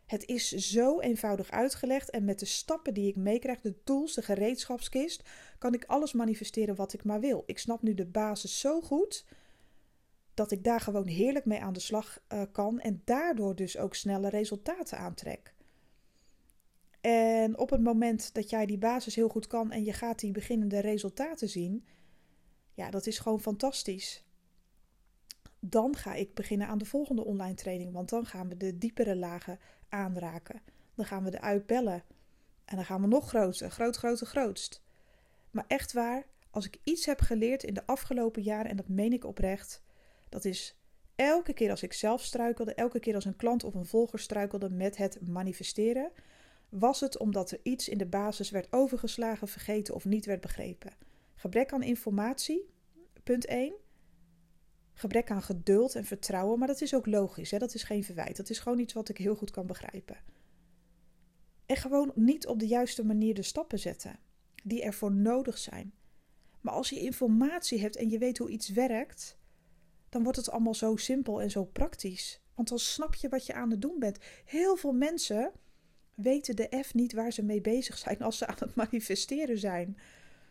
Het 0.05 0.25
is 0.25 0.51
zo 0.51 0.99
eenvoudig 0.99 1.51
uitgelegd 1.51 2.09
en 2.09 2.25
met 2.25 2.39
de 2.39 2.45
stappen 2.45 2.93
die 2.93 3.07
ik 3.07 3.15
meekrijg, 3.15 3.61
de 3.61 3.83
tools, 3.83 4.13
de 4.13 4.21
gereedschapskist, 4.21 5.29
kan 5.57 5.73
ik 5.73 5.85
alles 5.85 6.13
manifesteren 6.13 6.75
wat 6.75 6.93
ik 6.93 7.03
maar 7.03 7.19
wil. 7.19 7.43
Ik 7.45 7.59
snap 7.59 7.81
nu 7.81 7.93
de 7.93 8.05
basis 8.05 8.59
zo 8.59 8.81
goed 8.81 9.25
dat 10.33 10.51
ik 10.51 10.63
daar 10.63 10.79
gewoon 10.79 11.07
heerlijk 11.07 11.45
mee 11.45 11.61
aan 11.61 11.73
de 11.73 11.79
slag 11.79 12.19
uh, 12.33 12.41
kan 12.51 12.79
en 12.79 13.01
daardoor 13.03 13.55
dus 13.55 13.77
ook 13.77 13.95
snelle 13.95 14.29
resultaten 14.29 14.97
aantrek. 14.97 15.54
En 17.05 17.57
op 17.57 17.69
het 17.69 17.81
moment 17.81 18.33
dat 18.33 18.49
jij 18.49 18.65
die 18.65 18.77
basis 18.77 19.15
heel 19.15 19.29
goed 19.29 19.47
kan 19.47 19.71
en 19.71 19.83
je 19.83 19.93
gaat 19.93 20.19
die 20.19 20.31
beginnende 20.31 20.79
resultaten 20.79 21.49
zien, 21.49 21.85
ja, 22.73 22.89
dat 22.89 23.05
is 23.05 23.19
gewoon 23.19 23.41
fantastisch. 23.41 24.23
Dan 25.59 25.95
ga 25.95 26.13
ik 26.13 26.33
beginnen 26.33 26.67
aan 26.67 26.77
de 26.77 26.85
volgende 26.85 27.25
online 27.25 27.53
training, 27.53 27.93
want 27.93 28.09
dan 28.09 28.25
gaan 28.25 28.49
we 28.49 28.57
de 28.57 28.77
diepere 28.77 29.15
lagen 29.15 29.59
aanraken. 29.89 30.61
Dan 30.95 31.05
gaan 31.05 31.23
we 31.23 31.29
de 31.29 31.41
uitbellen 31.41 32.03
en 32.65 32.75
dan 32.75 32.85
gaan 32.85 33.01
we 33.01 33.07
nog 33.07 33.29
groter, 33.29 33.71
groot, 33.71 33.95
groter, 33.95 34.27
grootst. 34.27 34.83
Maar 35.51 35.65
echt 35.67 35.93
waar, 35.93 36.25
Als 36.49 36.65
ik 36.65 36.79
iets 36.83 37.05
heb 37.05 37.19
geleerd 37.19 37.63
in 37.63 37.73
de 37.73 37.85
afgelopen 37.85 38.41
jaren, 38.41 38.69
en 38.69 38.75
dat 38.75 38.87
meen 38.87 39.13
ik 39.13 39.25
oprecht, 39.25 39.83
dat 40.29 40.45
is 40.45 40.77
elke 41.15 41.53
keer 41.53 41.69
als 41.69 41.83
ik 41.83 41.93
zelf 41.93 42.23
struikelde, 42.23 42.73
elke 42.73 42.99
keer 42.99 43.15
als 43.15 43.25
een 43.25 43.35
klant 43.35 43.63
of 43.63 43.73
een 43.73 43.85
volger 43.85 44.19
struikelde 44.19 44.69
met 44.69 44.97
het 44.97 45.27
manifesteren, 45.27 46.11
was 46.79 46.99
het 46.99 47.17
omdat 47.17 47.51
er 47.51 47.59
iets 47.63 47.89
in 47.89 47.97
de 47.97 48.05
basis 48.05 48.49
werd 48.49 48.67
overgeslagen, 48.73 49.47
vergeten 49.47 49.93
of 49.93 50.05
niet 50.05 50.25
werd 50.25 50.41
begrepen. 50.41 50.93
Gebrek 51.35 51.73
aan 51.73 51.83
informatie, 51.83 52.69
punt 53.23 53.45
1. 53.45 53.75
Gebrek 54.93 55.31
aan 55.31 55.41
geduld 55.41 55.95
en 55.95 56.05
vertrouwen, 56.05 56.59
maar 56.59 56.67
dat 56.67 56.81
is 56.81 56.95
ook 56.95 57.05
logisch, 57.05 57.51
hè? 57.51 57.57
dat 57.57 57.73
is 57.73 57.83
geen 57.83 58.03
verwijt. 58.03 58.37
Dat 58.37 58.49
is 58.49 58.59
gewoon 58.59 58.79
iets 58.79 58.93
wat 58.93 59.09
ik 59.09 59.17
heel 59.17 59.35
goed 59.35 59.51
kan 59.51 59.67
begrijpen. 59.67 60.17
En 61.65 61.75
gewoon 61.77 62.11
niet 62.15 62.47
op 62.47 62.59
de 62.59 62.67
juiste 62.67 63.05
manier 63.05 63.33
de 63.33 63.41
stappen 63.41 63.79
zetten 63.79 64.19
die 64.63 64.83
ervoor 64.83 65.11
nodig 65.11 65.57
zijn. 65.57 65.93
Maar 66.61 66.73
als 66.73 66.89
je 66.89 66.99
informatie 66.99 67.79
hebt 67.79 67.95
en 67.95 68.09
je 68.09 68.17
weet 68.17 68.37
hoe 68.37 68.49
iets 68.49 68.69
werkt, 68.69 69.37
dan 70.09 70.23
wordt 70.23 70.37
het 70.37 70.49
allemaal 70.49 70.73
zo 70.73 70.95
simpel 70.95 71.41
en 71.41 71.51
zo 71.51 71.65
praktisch. 71.65 72.41
Want 72.53 72.67
dan 72.67 72.79
snap 72.79 73.15
je 73.15 73.29
wat 73.29 73.45
je 73.45 73.53
aan 73.53 73.71
het 73.71 73.81
doen 73.81 73.99
bent. 73.99 74.17
Heel 74.45 74.75
veel 74.75 74.93
mensen 74.93 75.51
weten 76.15 76.55
de 76.55 76.81
F 76.85 76.93
niet 76.93 77.13
waar 77.13 77.33
ze 77.33 77.43
mee 77.43 77.61
bezig 77.61 77.97
zijn 77.97 78.19
als 78.19 78.37
ze 78.37 78.47
aan 78.47 78.55
het 78.59 78.75
manifesteren 78.75 79.57
zijn. 79.57 79.97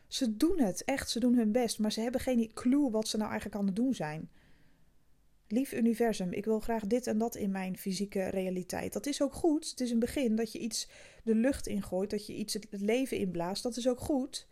Ze 0.07 0.37
doen 0.37 0.61
het, 0.61 0.85
echt, 0.85 1.11
ze 1.11 1.21
doen 1.21 1.35
hun 1.35 1.53
best, 1.53 1.79
maar 1.79 1.93
ze 1.93 2.01
hebben 2.01 2.21
geen 2.21 2.51
clue 2.55 2.91
wat 2.91 3.09
ze 3.09 3.17
nou 3.17 3.31
eigenlijk 3.31 3.61
aan 3.61 3.67
het 3.67 3.77
doen 3.77 3.95
zijn. 3.95 4.31
Lief 5.49 5.73
universum, 5.73 6.33
ik 6.33 6.45
wil 6.45 6.61
graag 6.61 6.87
dit 6.87 7.07
en 7.07 7.19
dat 7.19 7.37
in 7.37 7.51
mijn 7.51 7.79
fysieke 7.79 8.29
realiteit. 8.29 8.93
Dat 8.93 9.07
is 9.07 9.23
ook 9.23 9.33
goed. 9.33 9.71
Het 9.71 9.81
is 9.81 9.91
een 9.91 9.99
begin 9.99 10.37
dat 10.37 10.53
je 10.53 10.59
iets 10.59 10.89
de 11.25 11.35
lucht 11.35 11.67
ingooit, 11.67 12.11
dat 12.11 12.27
je 12.27 12.35
iets 12.35 12.55
het 12.55 12.67
leven 12.71 13.17
inblaast. 13.17 13.63
Dat 13.63 13.77
is 13.77 13.89
ook 13.89 14.01
goed. 14.01 14.47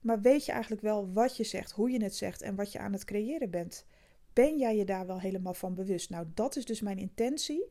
Maar 0.00 0.20
weet 0.20 0.44
je 0.44 0.52
eigenlijk 0.52 0.82
wel 0.82 1.12
wat 1.12 1.36
je 1.36 1.44
zegt, 1.44 1.70
hoe 1.70 1.90
je 1.90 2.02
het 2.02 2.16
zegt 2.16 2.42
en 2.42 2.54
wat 2.54 2.72
je 2.72 2.78
aan 2.78 2.92
het 2.92 3.04
creëren 3.04 3.50
bent? 3.50 3.84
Ben 4.32 4.58
jij 4.58 4.76
je 4.76 4.84
daar 4.84 5.06
wel 5.06 5.20
helemaal 5.20 5.54
van 5.54 5.74
bewust? 5.74 6.10
Nou, 6.10 6.26
dat 6.34 6.56
is 6.56 6.64
dus 6.64 6.80
mijn 6.80 6.98
intentie. 6.98 7.68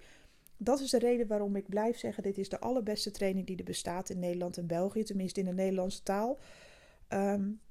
Dat 0.64 0.80
is 0.80 0.90
de 0.90 1.00
reden 1.00 1.28
waarom 1.28 1.56
ik 1.56 1.68
blijf 1.70 1.98
zeggen: 1.98 2.24
dit 2.24 2.38
is 2.38 2.50
de 2.50 2.60
allerbeste 2.60 3.12
training 3.12 3.48
die 3.48 3.58
er 3.58 3.64
bestaat 3.64 4.10
in 4.10 4.20
Nederland 4.20 4.58
en 4.58 4.68
België, 4.68 5.04
tenminste 5.04 5.40
in 5.40 5.46
de 5.46 5.54
Nederlandse 5.54 6.04
taal, 6.04 6.40
um, 7.10 7.62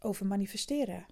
over 0.00 0.26
manifesteren. 0.26 1.06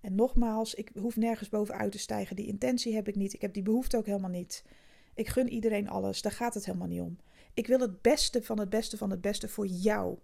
En 0.00 0.14
nogmaals, 0.14 0.74
ik 0.74 0.90
hoef 0.98 1.16
nergens 1.16 1.48
bovenuit 1.48 1.92
te 1.92 1.98
stijgen. 1.98 2.36
Die 2.36 2.46
intentie 2.46 2.94
heb 2.94 3.08
ik 3.08 3.16
niet. 3.16 3.32
Ik 3.32 3.40
heb 3.40 3.52
die 3.52 3.62
behoefte 3.62 3.96
ook 3.96 4.06
helemaal 4.06 4.30
niet. 4.30 4.64
Ik 5.14 5.28
gun 5.28 5.48
iedereen 5.48 5.88
alles. 5.88 6.22
Daar 6.22 6.32
gaat 6.32 6.54
het 6.54 6.64
helemaal 6.64 6.88
niet 6.88 7.00
om. 7.00 7.18
Ik 7.54 7.66
wil 7.66 7.80
het 7.80 8.02
beste 8.02 8.42
van 8.42 8.58
het 8.58 8.70
beste 8.70 8.96
van 8.96 9.10
het 9.10 9.20
beste 9.20 9.48
voor 9.48 9.66
jou. 9.66 10.18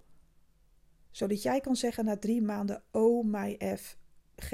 Zodat 1.11 1.43
jij 1.43 1.61
kan 1.61 1.77
zeggen 1.77 2.05
na 2.05 2.17
drie 2.17 2.43
maanden: 2.43 2.83
Oh 2.91 3.25
my 3.25 3.77
FG, 3.77 4.53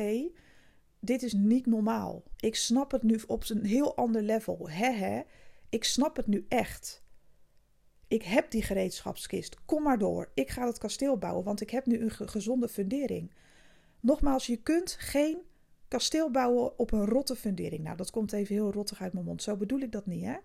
dit 1.04 1.22
is 1.22 1.32
niet 1.32 1.66
normaal. 1.66 2.22
Ik 2.36 2.54
snap 2.54 2.90
het 2.90 3.02
nu 3.02 3.20
op 3.26 3.44
een 3.48 3.64
heel 3.64 3.96
ander 3.96 4.22
level. 4.22 4.70
He 4.70 5.22
Ik 5.68 5.84
snap 5.84 6.16
het 6.16 6.26
nu 6.26 6.46
echt. 6.48 7.02
Ik 8.08 8.22
heb 8.22 8.50
die 8.50 8.62
gereedschapskist. 8.62 9.56
Kom 9.64 9.82
maar 9.82 9.98
door. 9.98 10.30
Ik 10.34 10.50
ga 10.50 10.66
het 10.66 10.78
kasteel 10.78 11.18
bouwen, 11.18 11.44
want 11.44 11.60
ik 11.60 11.70
heb 11.70 11.86
nu 11.86 12.00
een 12.00 12.10
gezonde 12.10 12.68
fundering. 12.68 13.32
Nogmaals, 14.00 14.46
je 14.46 14.56
kunt 14.56 14.96
geen 14.98 15.38
kasteel 15.88 16.30
bouwen 16.30 16.78
op 16.78 16.92
een 16.92 17.06
rotte 17.06 17.36
fundering. 17.36 17.82
Nou, 17.82 17.96
dat 17.96 18.10
komt 18.10 18.32
even 18.32 18.54
heel 18.54 18.72
rottig 18.72 19.00
uit 19.00 19.12
mijn 19.12 19.24
mond. 19.24 19.42
Zo 19.42 19.56
bedoel 19.56 19.80
ik 19.80 19.92
dat 19.92 20.06
niet, 20.06 20.24
hè? 20.24 20.36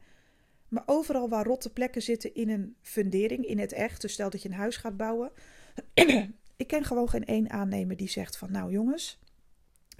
Maar 0.67 0.83
overal 0.85 1.29
waar 1.29 1.45
rotte 1.45 1.73
plekken 1.73 2.01
zitten 2.01 2.35
in 2.35 2.49
een 2.49 2.75
fundering, 2.81 3.45
in 3.45 3.59
het 3.59 3.73
echt, 3.73 4.01
dus 4.01 4.13
stel 4.13 4.29
dat 4.29 4.41
je 4.41 4.49
een 4.49 4.55
huis 4.55 4.77
gaat 4.77 4.97
bouwen. 4.97 5.31
ik 6.55 6.67
ken 6.67 6.83
gewoon 6.83 7.09
geen 7.09 7.25
één 7.25 7.49
aannemer 7.49 7.97
die 7.97 8.09
zegt 8.09 8.37
van, 8.37 8.51
nou 8.51 8.71
jongens, 8.71 9.19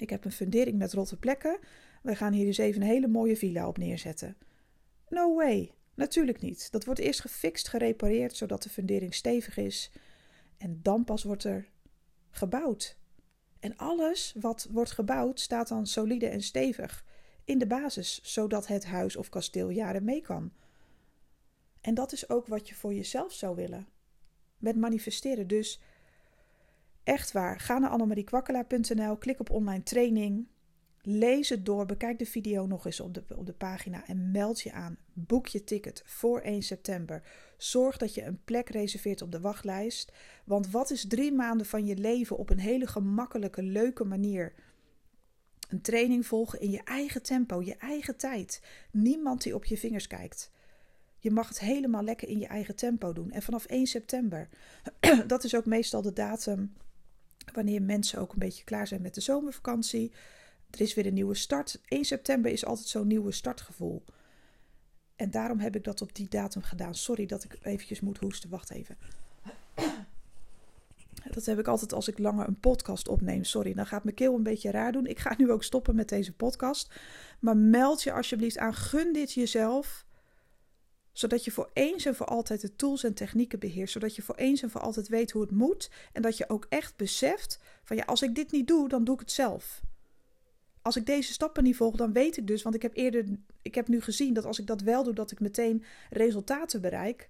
ik 0.02 0.10
heb 0.10 0.26
een 0.26 0.32
fundering 0.32 0.78
met 0.78 0.94
rotte 0.94 1.18
plekken. 1.18 1.60
We 2.02 2.16
gaan 2.16 2.34
hier 2.34 2.46
dus 2.46 2.58
even 2.58 2.82
een 2.82 2.88
hele 2.88 3.08
mooie 3.08 3.38
villa 3.38 3.68
op 3.68 3.78
neerzetten. 3.78 4.38
No 5.10 5.36
way, 5.36 5.72
natuurlijk 5.94 6.42
niet. 6.42 6.72
Dat 6.72 6.86
wordt 6.86 7.00
eerst 7.00 7.22
gefixt, 7.22 7.68
gerepareerd, 7.68 8.36
zodat 8.36 8.64
de 8.64 8.70
fundering 8.70 9.14
stevig 9.14 9.58
is. 9.58 9.92
En 10.58 10.80
dan 10.82 11.04
pas 11.04 11.24
wordt 11.24 11.44
er 11.44 11.70
gebouwd. 12.30 12.98
En 13.60 13.78
alles 13.78 14.36
wat 14.40 14.68
wordt 14.72 14.92
gebouwd 14.92 15.40
staat 15.40 15.68
dan 15.68 15.88
solide 15.88 16.28
en 16.28 16.42
stevig 16.42 17.06
in 17.44 17.58
de 17.58 17.68
basis, 17.68 18.20
zodat 18.24 18.68
het 18.68 18.86
huis 18.86 19.16
of 19.16 19.30
kasteel 19.30 19.70
jaren 19.70 20.04
mee 20.04 20.22
kan. 20.22 20.52
En 21.82 21.94
dat 21.94 22.12
is 22.12 22.30
ook 22.30 22.48
wat 22.48 22.70
je 22.70 22.76
voor 22.76 22.94
jezelf 22.94 23.34
zou 23.34 23.56
willen. 23.56 23.88
Met 24.58 24.76
manifesteren. 24.76 25.48
Dus 25.48 25.80
echt 27.08 27.32
waar, 27.32 27.60
ga 27.60 27.78
naar 27.78 27.90
annemariekwakkelaar.nl, 27.90 29.18
klik 29.18 29.40
op 29.40 29.50
online 29.50 29.84
training, 29.84 30.48
lees 31.02 31.50
het 31.50 31.66
door, 31.66 31.86
bekijk 31.86 32.20
de 32.20 32.26
video 32.26 32.66
nog 32.66 32.86
eens 32.86 33.00
op 33.00 33.14
de, 33.14 33.24
op 33.36 33.46
de 33.46 33.54
pagina 33.54 34.08
en 34.08 34.32
meld 34.32 34.62
je 34.62 34.72
aan. 34.72 34.98
Boek 35.14 35.48
je 35.48 35.64
ticket 35.64 36.02
voor 36.06 36.40
1 36.40 36.62
september. 36.62 37.24
Zorg 37.58 37.98
dat 37.98 38.14
je 38.14 38.24
een 38.24 38.40
plek 38.46 38.70
reserveert 38.70 39.22
op 39.22 39.32
de 39.32 39.40
wachtlijst. 39.40 40.12
Want 40.46 40.72
wat 40.72 40.92
is 40.92 41.08
drie 41.08 41.32
maanden 41.32 41.66
van 41.66 41.86
je 41.86 41.98
leven 41.98 42.38
op 42.38 42.50
een 42.50 42.60
hele 42.60 42.88
gemakkelijke, 42.88 43.64
leuke 43.64 44.04
manier? 44.04 44.54
Een 45.70 45.82
training 45.82 46.26
volgen 46.26 46.60
in 46.62 46.72
je 46.72 46.84
eigen 46.84 47.24
tempo, 47.24 47.62
je 47.62 47.76
eigen 47.76 48.18
tijd. 48.18 48.62
Niemand 48.92 49.44
die 49.44 49.56
op 49.56 49.66
je 49.66 49.78
vingers 49.78 50.08
kijkt. 50.08 50.52
Je 51.20 51.32
mag 51.32 51.48
het 51.48 51.60
helemaal 51.60 52.04
lekker 52.04 52.28
in 52.28 52.40
je 52.40 52.48
eigen 52.48 52.76
tempo 52.76 53.14
doen. 53.14 53.32
En 53.32 53.42
vanaf 53.42 53.66
1 53.66 53.88
september, 53.88 54.50
dat 55.28 55.44
is 55.44 55.56
ook 55.56 55.66
meestal 55.66 56.02
de 56.02 56.14
datum 56.14 56.74
wanneer 57.54 57.82
mensen 57.82 58.20
ook 58.20 58.34
een 58.34 58.40
beetje 58.40 58.64
klaar 58.64 58.88
zijn 58.88 59.02
met 59.02 59.14
de 59.14 59.22
zomervakantie. 59.22 60.12
Er 60.70 60.82
is 60.82 60.94
weer 60.94 61.06
een 61.06 61.14
nieuwe 61.14 61.36
start. 61.36 61.82
1 61.86 62.06
september 62.06 62.52
is 62.52 62.66
altijd 62.66 62.88
zo'n 62.88 63.08
nieuwe 63.08 63.32
startgevoel. 63.32 64.04
En 65.16 65.32
daarom 65.32 65.60
heb 65.60 65.76
ik 65.76 65.84
dat 65.84 66.02
op 66.02 66.16
die 66.16 66.30
datum 66.30 66.62
gedaan. 66.62 66.96
Sorry 66.96 67.26
dat 67.26 67.44
ik 67.44 67.58
eventjes 67.62 68.00
moet 68.00 68.18
hoesten. 68.18 68.50
Wacht 68.50 68.72
even. 68.72 68.98
Dat 71.34 71.46
heb 71.46 71.60
ik 71.60 71.68
altijd 71.68 71.94
als 71.94 72.08
ik 72.08 72.18
langer 72.18 72.48
een 72.48 72.60
podcast 72.60 73.08
opneem. 73.08 73.44
Sorry, 73.44 73.74
dan 73.74 73.86
gaat 73.86 74.04
mijn 74.04 74.16
keel 74.16 74.36
een 74.36 74.44
beetje 74.44 74.72
raar 74.72 74.92
doen. 74.92 75.06
Ik 75.06 75.20
ga 75.20 75.34
nu 75.38 75.52
ook 75.52 75.64
stoppen 75.64 75.96
met 75.96 76.10
deze 76.10 76.34
podcast. 76.34 76.94
Maar 77.40 77.58
meld 77.58 78.04
je 78.04 78.12
alsjeblieft 78.12 78.58
aan. 78.58 78.74
Gun 78.74 79.14
dit 79.14 79.34
jezelf. 79.34 80.06
Zodat 81.18 81.46
je 81.46 81.52
voor 81.52 81.70
eens 81.74 82.06
en 82.06 82.16
voor 82.16 82.26
altijd 82.26 82.62
de 82.62 82.76
tools 82.76 83.04
en 83.04 83.14
technieken 83.14 83.60
beheerst. 83.60 83.94
Zodat 83.94 84.16
je 84.16 84.22
voor 84.22 84.36
eens 84.36 84.62
en 84.62 84.70
voor 84.70 84.82
altijd 84.82 85.08
weet 85.08 85.32
hoe 85.32 85.42
het 85.42 85.52
moet. 85.52 85.90
En 86.14 86.22
dat 86.22 86.38
je 86.38 86.50
ook 86.50 86.66
echt 86.70 86.96
beseft 86.96 87.60
van 87.84 87.98
ja, 87.98 88.04
als 88.04 88.22
ik 88.22 88.36
dit 88.36 88.52
niet 88.52 88.68
doe, 88.68 88.90
dan 88.90 89.04
doe 89.04 89.14
ik 89.14 89.20
het 89.20 89.32
zelf 89.32 89.82
als 90.88 90.96
ik 90.96 91.06
deze 91.06 91.34
stappen 91.34 91.64
niet 91.64 91.76
volg, 91.76 91.96
dan 91.96 92.14
weet 92.14 92.38
ik 92.38 92.48
dus, 92.48 92.62
want 92.62 92.76
ik 92.76 92.82
heb 92.82 92.96
eerder, 92.96 93.26
ik 93.62 93.76
heb 93.76 93.88
nu 93.88 94.02
gezien 94.02 94.34
dat 94.34 94.46
als 94.46 94.60
ik 94.60 94.68
dat 94.68 94.82
wel 94.82 95.04
doe, 95.04 95.14
dat 95.14 95.32
ik 95.32 95.40
meteen 95.40 95.84
resultaten 96.10 96.82
bereik. 96.82 97.30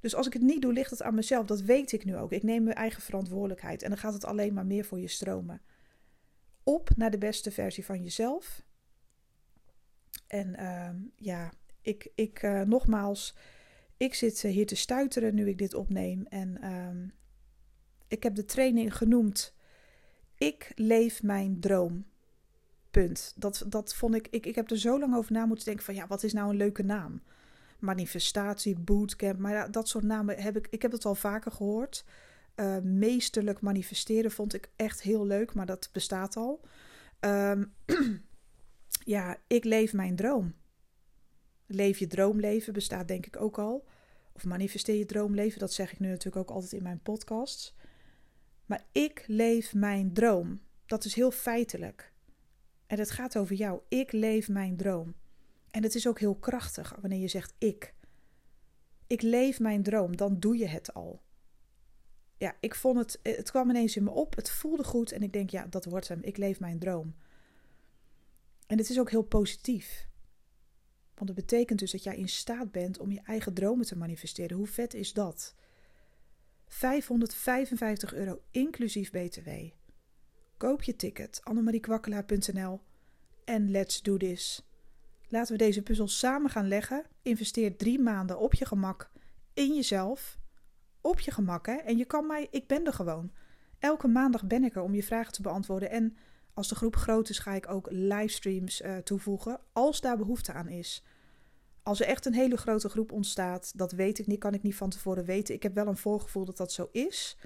Dus 0.00 0.14
als 0.14 0.26
ik 0.26 0.32
het 0.32 0.42
niet 0.42 0.62
doe, 0.62 0.72
ligt 0.72 0.90
het 0.90 1.02
aan 1.02 1.14
mezelf. 1.14 1.46
Dat 1.46 1.60
weet 1.60 1.92
ik 1.92 2.04
nu 2.04 2.16
ook. 2.16 2.32
Ik 2.32 2.42
neem 2.42 2.62
mijn 2.64 2.76
eigen 2.76 3.02
verantwoordelijkheid 3.02 3.82
en 3.82 3.88
dan 3.88 3.98
gaat 3.98 4.12
het 4.12 4.24
alleen 4.24 4.54
maar 4.54 4.66
meer 4.66 4.84
voor 4.84 5.00
je 5.00 5.08
stromen. 5.08 5.62
Op 6.62 6.96
naar 6.96 7.10
de 7.10 7.18
beste 7.18 7.50
versie 7.50 7.84
van 7.84 8.02
jezelf. 8.02 8.62
En 10.26 10.56
uh, 10.60 10.90
ja, 11.16 11.52
ik, 11.82 12.08
ik 12.14 12.42
uh, 12.42 12.60
nogmaals, 12.60 13.36
ik 13.96 14.14
zit 14.14 14.40
hier 14.40 14.66
te 14.66 14.76
stuiteren 14.76 15.34
nu 15.34 15.48
ik 15.48 15.58
dit 15.58 15.74
opneem. 15.74 16.26
En 16.28 16.58
uh, 16.62 17.10
ik 18.08 18.22
heb 18.22 18.34
de 18.34 18.44
training 18.44 18.96
genoemd. 18.96 19.54
Ik 20.36 20.72
leef 20.74 21.22
mijn 21.22 21.60
droom. 21.60 22.04
Punt. 22.90 23.34
Dat, 23.36 23.64
dat 23.66 23.94
vond 23.94 24.14
ik, 24.14 24.28
ik. 24.30 24.46
Ik 24.46 24.54
heb 24.54 24.70
er 24.70 24.78
zo 24.78 24.98
lang 24.98 25.16
over 25.16 25.32
na 25.32 25.46
moeten 25.46 25.64
denken: 25.64 25.84
van 25.84 25.94
ja, 25.94 26.06
wat 26.06 26.22
is 26.22 26.32
nou 26.32 26.50
een 26.50 26.56
leuke 26.56 26.82
naam? 26.82 27.22
Manifestatie, 27.78 28.78
bootcamp. 28.78 29.38
Maar 29.38 29.70
dat 29.70 29.88
soort 29.88 30.04
namen 30.04 30.42
heb 30.42 30.56
ik. 30.56 30.66
Ik 30.70 30.82
heb 30.82 30.92
het 30.92 31.04
al 31.04 31.14
vaker 31.14 31.52
gehoord. 31.52 32.04
Uh, 32.56 32.78
meesterlijk 32.78 33.60
manifesteren 33.60 34.30
vond 34.30 34.54
ik 34.54 34.70
echt 34.76 35.02
heel 35.02 35.26
leuk, 35.26 35.54
maar 35.54 35.66
dat 35.66 35.88
bestaat 35.92 36.36
al. 36.36 36.60
Um, 37.20 37.72
ja, 39.04 39.36
ik 39.46 39.64
leef 39.64 39.92
mijn 39.92 40.16
droom. 40.16 40.54
Leef 41.74 41.98
je 41.98 42.06
droomleven 42.06 42.72
bestaat 42.72 43.08
denk 43.08 43.26
ik 43.26 43.40
ook 43.40 43.58
al. 43.58 43.86
Of 44.32 44.44
manifesteer 44.44 44.96
je 44.96 45.04
droomleven, 45.04 45.58
dat 45.58 45.72
zeg 45.72 45.92
ik 45.92 45.98
nu 45.98 46.08
natuurlijk 46.08 46.36
ook 46.36 46.54
altijd 46.54 46.72
in 46.72 46.82
mijn 46.82 47.00
podcasts. 47.02 47.74
Maar 48.66 48.84
ik 48.92 49.24
leef 49.26 49.74
mijn 49.74 50.12
droom. 50.12 50.60
Dat 50.86 51.04
is 51.04 51.14
heel 51.14 51.30
feitelijk. 51.30 52.12
En 52.86 52.98
het 52.98 53.10
gaat 53.10 53.36
over 53.36 53.56
jou. 53.56 53.80
Ik 53.88 54.12
leef 54.12 54.48
mijn 54.48 54.76
droom. 54.76 55.14
En 55.70 55.82
het 55.82 55.94
is 55.94 56.08
ook 56.08 56.18
heel 56.18 56.34
krachtig 56.34 56.96
wanneer 57.00 57.18
je 57.18 57.28
zegt 57.28 57.54
ik. 57.58 57.94
Ik 59.06 59.22
leef 59.22 59.60
mijn 59.60 59.82
droom, 59.82 60.16
dan 60.16 60.40
doe 60.40 60.56
je 60.56 60.66
het 60.66 60.94
al. 60.94 61.22
Ja, 62.36 62.56
ik 62.60 62.74
vond 62.74 62.98
het, 62.98 63.18
het 63.22 63.50
kwam 63.50 63.70
ineens 63.70 63.96
in 63.96 64.04
me 64.04 64.10
op, 64.10 64.36
het 64.36 64.50
voelde 64.50 64.84
goed 64.84 65.12
en 65.12 65.22
ik 65.22 65.32
denk, 65.32 65.50
ja, 65.50 65.66
dat 65.66 65.84
wordt 65.84 66.08
hem. 66.08 66.22
Ik 66.22 66.36
leef 66.36 66.60
mijn 66.60 66.78
droom. 66.78 67.14
En 68.66 68.78
het 68.78 68.90
is 68.90 69.00
ook 69.00 69.10
heel 69.10 69.22
positief. 69.22 70.08
Want 71.14 71.28
het 71.28 71.34
betekent 71.34 71.78
dus 71.78 71.90
dat 71.90 72.02
jij 72.02 72.16
in 72.16 72.28
staat 72.28 72.72
bent 72.72 72.98
om 72.98 73.12
je 73.12 73.20
eigen 73.24 73.54
dromen 73.54 73.86
te 73.86 73.96
manifesteren. 73.96 74.56
Hoe 74.56 74.66
vet 74.66 74.94
is 74.94 75.12
dat? 75.12 75.54
555 76.66 78.14
euro 78.14 78.40
inclusief 78.50 79.10
BTW. 79.10 79.48
Koop 80.56 80.82
je 80.82 80.96
ticket 80.96 81.40
annemariekwakkelaar.nl 81.42 82.80
en 83.44 83.70
let's 83.70 84.02
do 84.02 84.16
this. 84.16 84.66
Laten 85.28 85.52
we 85.52 85.58
deze 85.58 85.82
puzzel 85.82 86.08
samen 86.08 86.50
gaan 86.50 86.68
leggen. 86.68 87.04
Investeer 87.22 87.76
drie 87.76 87.98
maanden 88.00 88.38
op 88.38 88.54
je 88.54 88.66
gemak 88.66 89.10
in 89.54 89.74
jezelf. 89.74 90.38
Op 91.00 91.20
je 91.20 91.30
gemak, 91.30 91.66
hè? 91.66 91.74
En 91.74 91.96
je 91.96 92.04
kan 92.04 92.26
mij, 92.26 92.48
ik 92.50 92.66
ben 92.66 92.86
er 92.86 92.92
gewoon. 92.92 93.32
Elke 93.78 94.08
maandag 94.08 94.44
ben 94.44 94.64
ik 94.64 94.76
er 94.76 94.82
om 94.82 94.94
je 94.94 95.02
vragen 95.02 95.32
te 95.32 95.42
beantwoorden. 95.42 95.90
En 95.90 96.16
als 96.54 96.68
de 96.68 96.74
groep 96.74 96.96
groot 96.96 97.28
is, 97.28 97.38
ga 97.38 97.52
ik 97.52 97.68
ook 97.68 97.88
livestreams 97.90 98.80
uh, 98.80 98.96
toevoegen. 98.96 99.60
Als 99.72 100.00
daar 100.00 100.16
behoefte 100.16 100.52
aan 100.52 100.68
is. 100.68 101.04
Als 101.82 102.00
er 102.00 102.06
echt 102.06 102.26
een 102.26 102.34
hele 102.34 102.56
grote 102.56 102.88
groep 102.88 103.12
ontstaat, 103.12 103.78
dat 103.78 103.92
weet 103.92 104.18
ik 104.18 104.26
niet, 104.26 104.38
kan 104.38 104.54
ik 104.54 104.62
niet 104.62 104.74
van 104.74 104.90
tevoren 104.90 105.24
weten. 105.24 105.54
Ik 105.54 105.62
heb 105.62 105.74
wel 105.74 105.86
een 105.86 105.96
voorgevoel 105.96 106.44
dat 106.44 106.56
dat 106.56 106.72
zo 106.72 106.88
is. 106.92 107.36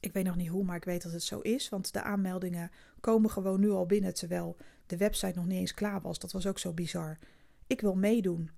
Ik 0.00 0.12
weet 0.12 0.24
nog 0.24 0.36
niet 0.36 0.48
hoe, 0.48 0.64
maar 0.64 0.76
ik 0.76 0.84
weet 0.84 1.02
dat 1.02 1.12
het 1.12 1.22
zo 1.22 1.40
is. 1.40 1.68
Want 1.68 1.92
de 1.92 2.02
aanmeldingen 2.02 2.70
komen 3.00 3.30
gewoon 3.30 3.60
nu 3.60 3.70
al 3.70 3.86
binnen, 3.86 4.14
terwijl 4.14 4.56
de 4.86 4.96
website 4.96 5.38
nog 5.38 5.46
niet 5.46 5.58
eens 5.58 5.74
klaar 5.74 6.00
was. 6.00 6.18
Dat 6.18 6.32
was 6.32 6.46
ook 6.46 6.58
zo 6.58 6.72
bizar. 6.72 7.18
Ik 7.66 7.80
wil 7.80 7.94
meedoen. 7.94 8.50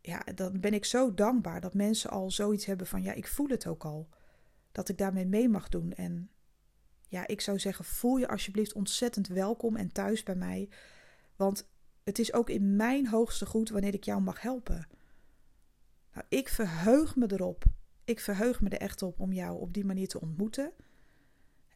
Ja, 0.00 0.22
dan 0.34 0.60
ben 0.60 0.74
ik 0.74 0.84
zo 0.84 1.14
dankbaar 1.14 1.60
dat 1.60 1.74
mensen 1.74 2.10
al 2.10 2.30
zoiets 2.30 2.64
hebben 2.64 2.86
van, 2.86 3.02
ja, 3.02 3.12
ik 3.12 3.26
voel 3.26 3.48
het 3.48 3.66
ook 3.66 3.84
al. 3.84 4.08
Dat 4.72 4.88
ik 4.88 4.98
daarmee 4.98 5.26
mee 5.26 5.48
mag 5.48 5.68
doen. 5.68 5.92
En 5.92 6.30
ja, 7.12 7.26
ik 7.26 7.40
zou 7.40 7.58
zeggen, 7.58 7.84
voel 7.84 8.16
je 8.16 8.28
alsjeblieft 8.28 8.72
ontzettend 8.72 9.28
welkom 9.28 9.76
en 9.76 9.92
thuis 9.92 10.22
bij 10.22 10.34
mij. 10.34 10.68
Want 11.36 11.68
het 12.04 12.18
is 12.18 12.32
ook 12.32 12.50
in 12.50 12.76
mijn 12.76 13.06
hoogste 13.06 13.46
goed 13.46 13.68
wanneer 13.68 13.94
ik 13.94 14.04
jou 14.04 14.20
mag 14.20 14.40
helpen. 14.40 14.88
Nou, 16.12 16.26
ik 16.28 16.48
verheug 16.48 17.16
me 17.16 17.32
erop. 17.32 17.64
Ik 18.04 18.20
verheug 18.20 18.60
me 18.60 18.68
er 18.68 18.80
echt 18.80 19.02
op 19.02 19.20
om 19.20 19.32
jou 19.32 19.60
op 19.60 19.72
die 19.72 19.84
manier 19.84 20.08
te 20.08 20.20
ontmoeten. 20.20 20.72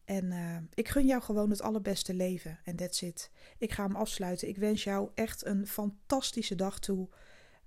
En 0.04 0.24
uh, 0.24 0.56
ik 0.74 0.88
gun 0.88 1.06
jou 1.06 1.22
gewoon 1.22 1.50
het 1.50 1.62
allerbeste 1.62 2.14
leven. 2.14 2.58
En 2.64 2.76
that's 2.76 3.02
it. 3.02 3.30
Ik 3.58 3.72
ga 3.72 3.82
hem 3.82 3.96
afsluiten. 3.96 4.48
Ik 4.48 4.56
wens 4.56 4.84
jou 4.84 5.10
echt 5.14 5.46
een 5.46 5.66
fantastische 5.66 6.54
dag 6.54 6.78
toe. 6.78 7.08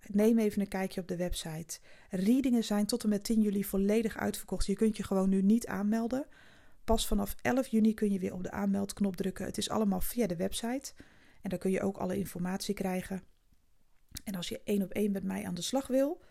Neem 0.07 0.39
even 0.39 0.61
een 0.61 0.67
kijkje 0.67 1.01
op 1.01 1.07
de 1.07 1.15
website. 1.15 1.79
Readingen 2.09 2.63
zijn 2.63 2.85
tot 2.85 3.03
en 3.03 3.09
met 3.09 3.23
10 3.23 3.41
juli 3.41 3.63
volledig 3.63 4.17
uitverkocht. 4.17 4.65
Je 4.65 4.75
kunt 4.75 4.97
je 4.97 5.03
gewoon 5.03 5.29
nu 5.29 5.41
niet 5.41 5.67
aanmelden. 5.67 6.25
Pas 6.89 7.07
vanaf 7.07 7.35
11 7.41 7.67
juni 7.67 7.93
kun 7.93 8.11
je 8.11 8.19
weer 8.19 8.33
op 8.33 8.43
de 8.43 8.51
aanmeldknop 8.51 9.15
drukken. 9.15 9.45
Het 9.45 9.57
is 9.57 9.69
allemaal 9.69 10.01
via 10.01 10.27
de 10.27 10.35
website. 10.35 10.93
En 11.41 11.49
daar 11.49 11.59
kun 11.59 11.71
je 11.71 11.81
ook 11.81 11.97
alle 11.97 12.17
informatie 12.17 12.73
krijgen. 12.73 13.23
En 14.23 14.35
als 14.35 14.49
je 14.49 14.61
één 14.63 14.81
op 14.81 14.91
één 14.91 15.11
met 15.11 15.23
mij 15.23 15.45
aan 15.45 15.53
de 15.53 15.61
slag 15.61 15.87
wil, 15.87 16.21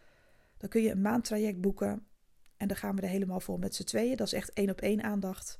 dan 0.57 0.69
kun 0.69 0.83
je 0.83 0.91
een 0.91 1.01
maandtraject 1.01 1.61
boeken. 1.61 2.07
En 2.57 2.69
dan 2.69 2.77
gaan 2.77 2.97
we 2.97 3.03
er 3.03 3.09
helemaal 3.09 3.41
voor 3.41 3.59
met 3.59 3.75
z'n 3.75 3.85
tweeën. 3.85 4.17
Dat 4.17 4.27
is 4.27 4.33
echt 4.33 4.53
één 4.53 4.71
op 4.71 4.81
één 4.81 5.03
aandacht. 5.03 5.59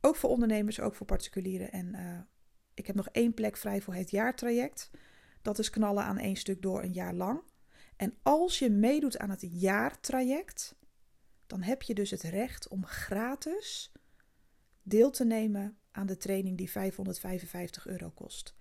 Ook 0.00 0.16
voor 0.16 0.30
ondernemers, 0.30 0.80
ook 0.80 0.94
voor 0.94 1.06
particulieren. 1.06 1.72
En 1.72 1.94
uh, 1.94 2.20
ik 2.74 2.86
heb 2.86 2.96
nog 2.96 3.08
één 3.08 3.34
plek 3.34 3.56
vrij 3.56 3.80
voor 3.80 3.94
het 3.94 4.10
jaartraject. 4.10 4.90
Dat 5.42 5.58
is 5.58 5.70
knallen 5.70 6.04
aan 6.04 6.18
één 6.18 6.36
stuk 6.36 6.62
door 6.62 6.82
een 6.82 6.92
jaar 6.92 7.14
lang. 7.14 7.42
En 7.96 8.14
als 8.22 8.58
je 8.58 8.70
meedoet 8.70 9.18
aan 9.18 9.30
het 9.30 9.46
jaartraject, 9.50 10.74
dan 11.46 11.62
heb 11.62 11.82
je 11.82 11.94
dus 11.94 12.10
het 12.10 12.22
recht 12.22 12.68
om 12.68 12.86
gratis 12.86 13.92
deel 14.84 15.10
te 15.10 15.24
nemen 15.24 15.76
aan 15.90 16.06
de 16.06 16.16
training 16.16 16.56
die 16.56 16.70
555 16.70 17.86
euro 17.86 18.10
kost. 18.10 18.54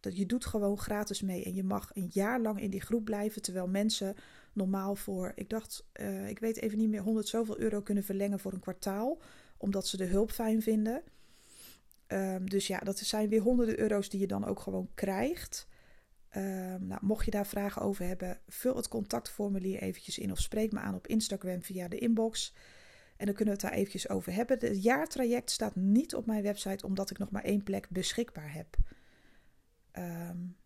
Dat 0.00 0.16
je 0.16 0.26
doet 0.26 0.46
gewoon 0.46 0.78
gratis 0.78 1.22
mee 1.22 1.44
en 1.44 1.54
je 1.54 1.64
mag 1.64 1.90
een 1.94 2.10
jaar 2.12 2.40
lang 2.40 2.60
in 2.60 2.70
die 2.70 2.80
groep 2.80 3.04
blijven, 3.04 3.42
terwijl 3.42 3.68
mensen 3.68 4.14
normaal 4.52 4.94
voor, 4.94 5.32
ik 5.34 5.48
dacht, 5.50 5.86
uh, 6.00 6.28
ik 6.28 6.38
weet 6.38 6.56
even 6.56 6.78
niet 6.78 6.88
meer, 6.88 7.00
100 7.00 7.28
zoveel 7.28 7.58
euro 7.58 7.80
kunnen 7.80 8.04
verlengen 8.04 8.38
voor 8.38 8.52
een 8.52 8.60
kwartaal, 8.60 9.20
omdat 9.56 9.86
ze 9.86 9.96
de 9.96 10.04
hulp 10.04 10.30
fijn 10.30 10.62
vinden. 10.62 11.02
Um, 12.08 12.50
dus 12.50 12.66
ja, 12.66 12.78
dat 12.78 12.98
zijn 12.98 13.28
weer 13.28 13.40
honderden 13.40 13.78
euro's 13.78 14.08
die 14.08 14.20
je 14.20 14.26
dan 14.26 14.44
ook 14.44 14.60
gewoon 14.60 14.88
krijgt. 14.94 15.66
Um, 16.36 16.86
nou, 16.86 17.00
mocht 17.00 17.24
je 17.24 17.30
daar 17.30 17.46
vragen 17.46 17.82
over 17.82 18.06
hebben, 18.06 18.40
vul 18.48 18.76
het 18.76 18.88
contactformulier 18.88 19.82
eventjes 19.82 20.18
in 20.18 20.30
of 20.30 20.40
spreek 20.40 20.72
me 20.72 20.78
aan 20.78 20.94
op 20.94 21.06
Instagram 21.06 21.62
via 21.62 21.88
de 21.88 21.98
inbox. 21.98 22.54
En 23.16 23.26
dan 23.26 23.34
kunnen 23.34 23.54
we 23.54 23.60
het 23.60 23.70
daar 23.70 23.78
eventjes 23.78 24.08
over 24.08 24.32
hebben. 24.32 24.58
Het 24.58 24.82
jaartraject 24.82 25.50
staat 25.50 25.74
niet 25.74 26.14
op 26.14 26.26
mijn 26.26 26.42
website, 26.42 26.86
omdat 26.86 27.10
ik 27.10 27.18
nog 27.18 27.30
maar 27.30 27.44
één 27.44 27.62
plek 27.62 27.88
beschikbaar 27.90 28.52
heb. 28.52 28.76
Um, 29.92 30.56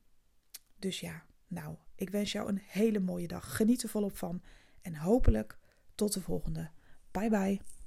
dus 0.78 1.00
ja, 1.00 1.24
nou, 1.46 1.76
ik 1.94 2.10
wens 2.10 2.32
jou 2.32 2.48
een 2.48 2.60
hele 2.66 3.00
mooie 3.00 3.28
dag. 3.28 3.56
Geniet 3.56 3.82
er 3.82 3.88
volop 3.88 4.16
van. 4.16 4.42
En 4.82 4.96
hopelijk 4.96 5.58
tot 5.94 6.12
de 6.12 6.20
volgende. 6.20 6.70
Bye 7.10 7.30
bye. 7.30 7.77